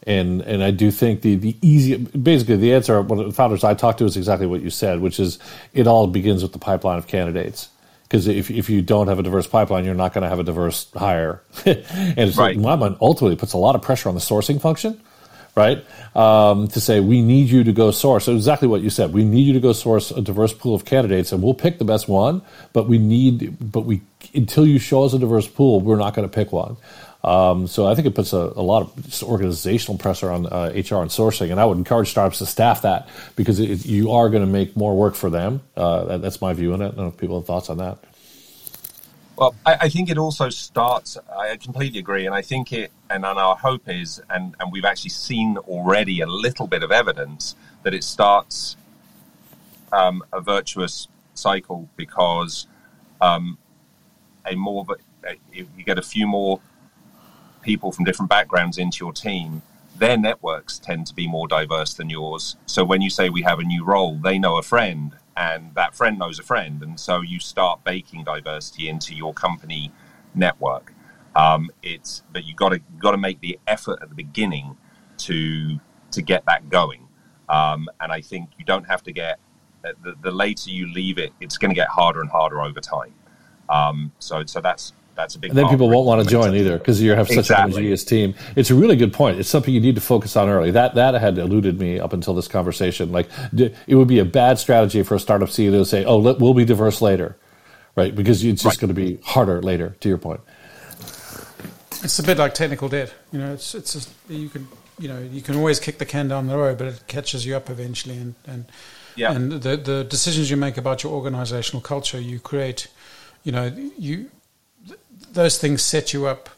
[0.06, 3.74] and and I do think the the easy basically the answer what the founders I
[3.74, 5.38] talked to is exactly what you said, which is
[5.72, 7.68] it all begins with the pipeline of candidates.
[8.02, 10.44] Because if if you don't have a diverse pipeline, you're not going to have a
[10.44, 12.56] diverse hire, and it's right.
[12.56, 15.00] like, well, ultimately puts a lot of pressure on the sourcing function,
[15.54, 15.82] right?
[16.14, 18.24] Um, to say we need you to go source.
[18.24, 19.14] So exactly what you said.
[19.14, 21.86] We need you to go source a diverse pool of candidates, and we'll pick the
[21.86, 22.42] best one.
[22.74, 24.02] But we need, but we
[24.34, 26.76] until you show us a diverse pool, we're not going to pick one.
[27.24, 31.02] Um, so I think it puts a, a lot of organizational pressure on uh, HR
[31.02, 34.44] and sourcing, and I would encourage startups to staff that because it, you are going
[34.44, 35.62] to make more work for them.
[35.76, 36.86] Uh, that, that's my view on it.
[36.86, 37.98] I don't know if people have thoughts on that.
[39.36, 41.16] Well, I, I, think it also starts.
[41.36, 44.84] I completely agree, and I think it, and, and our hope is, and, and we've
[44.84, 48.76] actually seen already a little bit of evidence that it starts
[49.92, 52.66] um, a virtuous cycle because
[53.20, 53.58] um,
[54.44, 54.84] a more
[55.52, 56.60] you get a few more
[57.62, 59.62] people from different backgrounds into your team,
[59.96, 62.56] their networks tend to be more diverse than yours.
[62.66, 65.94] So when you say we have a new role, they know a friend, and that
[65.94, 69.92] friend knows a friend, and so you start baking diversity into your company
[70.34, 70.92] network.
[71.34, 74.76] Um, it's but you got to got to make the effort at the beginning
[75.18, 77.08] to to get that going,
[77.48, 79.38] um, and I think you don't have to get
[79.82, 83.14] the, the later you leave it, it's going to get harder and harder over time.
[83.68, 85.50] Um, so so that's that's a big.
[85.50, 87.54] And then people won't want to join either because you have such exactly.
[87.54, 88.34] a homogeneous team.
[88.56, 89.38] It's a really good point.
[89.38, 90.70] It's something you need to focus on early.
[90.70, 93.12] That that had eluded me up until this conversation.
[93.12, 96.38] Like it would be a bad strategy for a startup CEO to say, "Oh, let,
[96.38, 97.36] we'll be diverse later,"
[97.94, 98.14] right?
[98.14, 98.80] Because it's just right.
[98.80, 99.96] going to be harder later.
[100.00, 100.40] To your point,
[101.00, 103.12] it's a bit like technical debt.
[103.32, 104.66] You know, it's it's just, you can
[104.98, 107.54] you know you can always kick the can down the road, but it catches you
[107.54, 108.64] up eventually, and and
[109.14, 109.32] yeah.
[109.32, 112.88] and the the decisions you make about your organizational culture, you create.
[113.44, 113.64] You know,
[113.98, 114.30] you
[115.32, 116.48] those things set you up,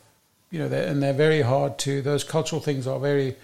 [0.50, 2.02] you know, they're, and they're very hard to.
[2.02, 3.36] Those cultural things are very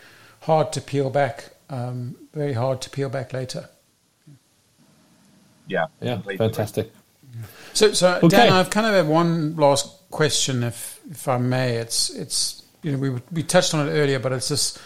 [0.43, 1.51] hard to peel back.
[1.69, 3.69] Um, very hard to peel back later.
[5.67, 6.93] Yeah, yeah, fantastic.
[7.75, 8.29] So, so okay.
[8.29, 11.77] Dan, I've kind of had one last question, if if I may.
[11.77, 14.79] It's it's you know we we touched on it earlier, but it's this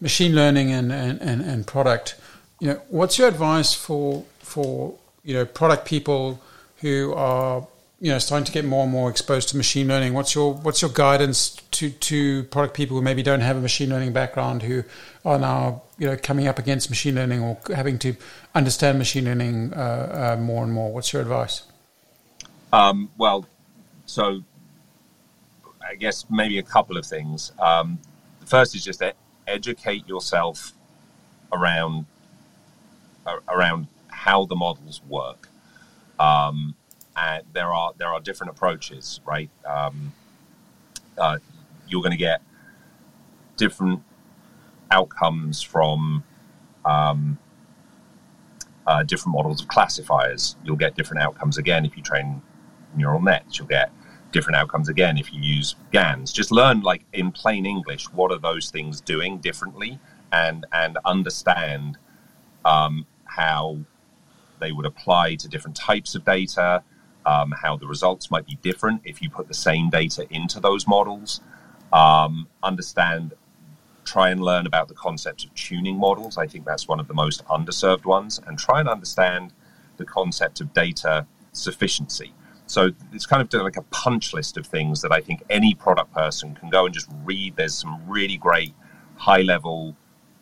[0.00, 2.16] machine learning and and, and, and product.
[2.60, 6.40] You know, what's your advice for for you know product people
[6.78, 7.66] who are
[8.04, 10.12] you know starting to get more and more exposed to machine learning.
[10.12, 13.88] What's your what's your guidance to to product people who maybe don't have a machine
[13.88, 14.84] learning background who
[15.24, 18.14] are now you know coming up against machine learning or having to
[18.54, 20.92] understand machine learning uh, uh, more and more?
[20.92, 21.62] What's your advice?
[22.74, 23.46] Um, well,
[24.04, 24.42] so
[25.80, 27.52] I guess maybe a couple of things.
[27.58, 27.98] Um,
[28.40, 29.14] the first is just to
[29.46, 30.74] educate yourself
[31.54, 32.04] around
[33.48, 35.48] around how the models work.
[36.20, 36.74] Um,
[37.16, 39.50] and there are there are different approaches, right?
[39.64, 40.12] Um,
[41.16, 41.38] uh,
[41.88, 42.42] you're going to get
[43.56, 44.02] different
[44.90, 46.24] outcomes from
[46.84, 47.38] um,
[48.86, 50.56] uh, different models of classifiers.
[50.64, 52.42] You'll get different outcomes again if you train
[52.96, 53.58] neural nets.
[53.58, 53.92] You'll get
[54.32, 56.32] different outcomes again if you use GANs.
[56.32, 59.98] Just learn, like in plain English, what are those things doing differently,
[60.32, 61.96] and and understand
[62.64, 63.78] um, how
[64.60, 66.82] they would apply to different types of data
[67.26, 70.86] um, how the results might be different if you put the same data into those
[70.86, 71.40] models.
[71.92, 73.34] Um, understand,
[74.04, 76.36] try and learn about the concepts of tuning models.
[76.36, 79.52] I think that's one of the most underserved ones, and try and understand
[79.96, 82.32] the concept of data sufficiency.
[82.66, 86.12] So it's kind of like a punch list of things that I think any product
[86.12, 87.56] person can go and just read.
[87.56, 88.74] There's some really great
[89.16, 89.94] high level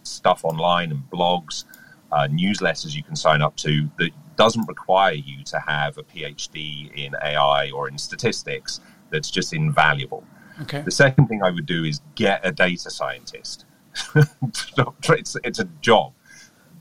[0.04, 1.64] stuff online and blogs,
[2.12, 4.10] uh, newsletters you can sign up to that
[4.42, 8.80] doesn't require you to have a PhD in AI or in statistics.
[9.10, 10.24] That's just invaluable.
[10.62, 10.80] Okay.
[10.82, 13.66] The second thing I would do is get a data scientist.
[14.16, 16.12] it's, it's a job.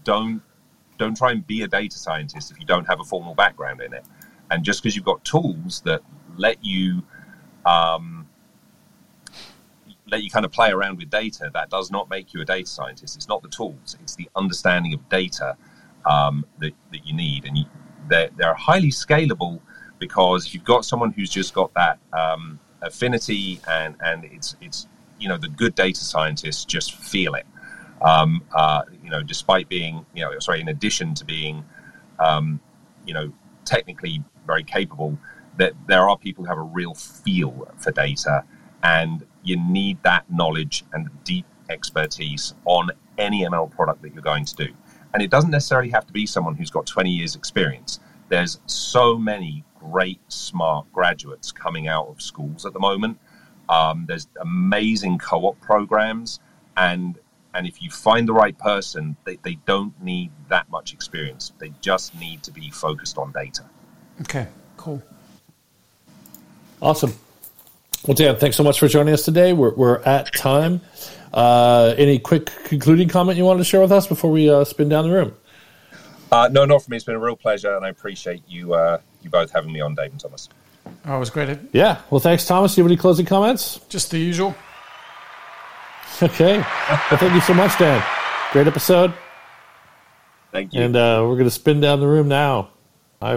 [0.04, 0.42] Don't
[0.98, 3.94] don't try and be a data scientist if you don't have a formal background in
[3.94, 4.06] it.
[4.50, 6.02] And just because you've got tools that
[6.38, 7.04] let you
[7.66, 8.28] um,
[10.08, 12.68] let you kind of play around with data, that does not make you a data
[12.68, 13.16] scientist.
[13.16, 15.58] It's not the tools; it's the understanding of data
[16.06, 17.46] um, that, that you need.
[17.46, 17.66] And you,
[18.08, 19.60] they're, they're highly scalable
[20.00, 24.88] because if you've got someone who's just got that um, affinity and, and it's, it's,
[25.20, 27.46] you know, the good data scientists just feel it.
[28.02, 31.64] Um, uh, you know, despite being, you know, sorry, in addition to being,
[32.20, 32.60] um,
[33.06, 33.32] you know,
[33.64, 35.18] technically very capable,
[35.58, 38.44] that there are people who have a real feel for data,
[38.84, 44.46] and you need that knowledge and deep expertise on any ML product that you're going
[44.46, 44.68] to do.
[45.14, 48.00] And it doesn't necessarily have to be someone who's got 20 years' experience.
[48.30, 53.20] There's so many great, smart graduates coming out of schools at the moment.
[53.68, 56.40] Um, there's amazing co op programs.
[56.78, 57.18] And,
[57.54, 61.52] and if you find the right person, they, they don't need that much experience.
[61.60, 63.64] They just need to be focused on data.
[64.22, 64.48] Okay,
[64.78, 65.02] cool.
[66.82, 67.14] Awesome.
[68.08, 69.54] Well, Dan, thanks so much for joining us today.
[69.54, 70.82] We're, we're at time.
[71.34, 74.90] Uh, any quick concluding comment you wanted to share with us before we uh, spin
[74.90, 75.36] down the room?
[76.32, 76.98] Uh, no, not for me.
[76.98, 79.96] It's been a real pleasure, and I appreciate you uh, you both having me on,
[79.96, 80.50] Dave and Thomas.
[81.06, 81.58] Oh, it was great.
[81.74, 82.02] Yeah.
[82.10, 82.76] Well, thanks, Thomas.
[82.76, 83.80] Do you have any closing comments?
[83.90, 84.56] Just the usual.
[86.24, 86.58] Okay.
[86.58, 88.04] well, thank you so much, Dan.
[88.52, 89.12] Great episode.
[90.52, 90.82] Thank you.
[90.82, 92.70] And uh, we're going to spin down the room now.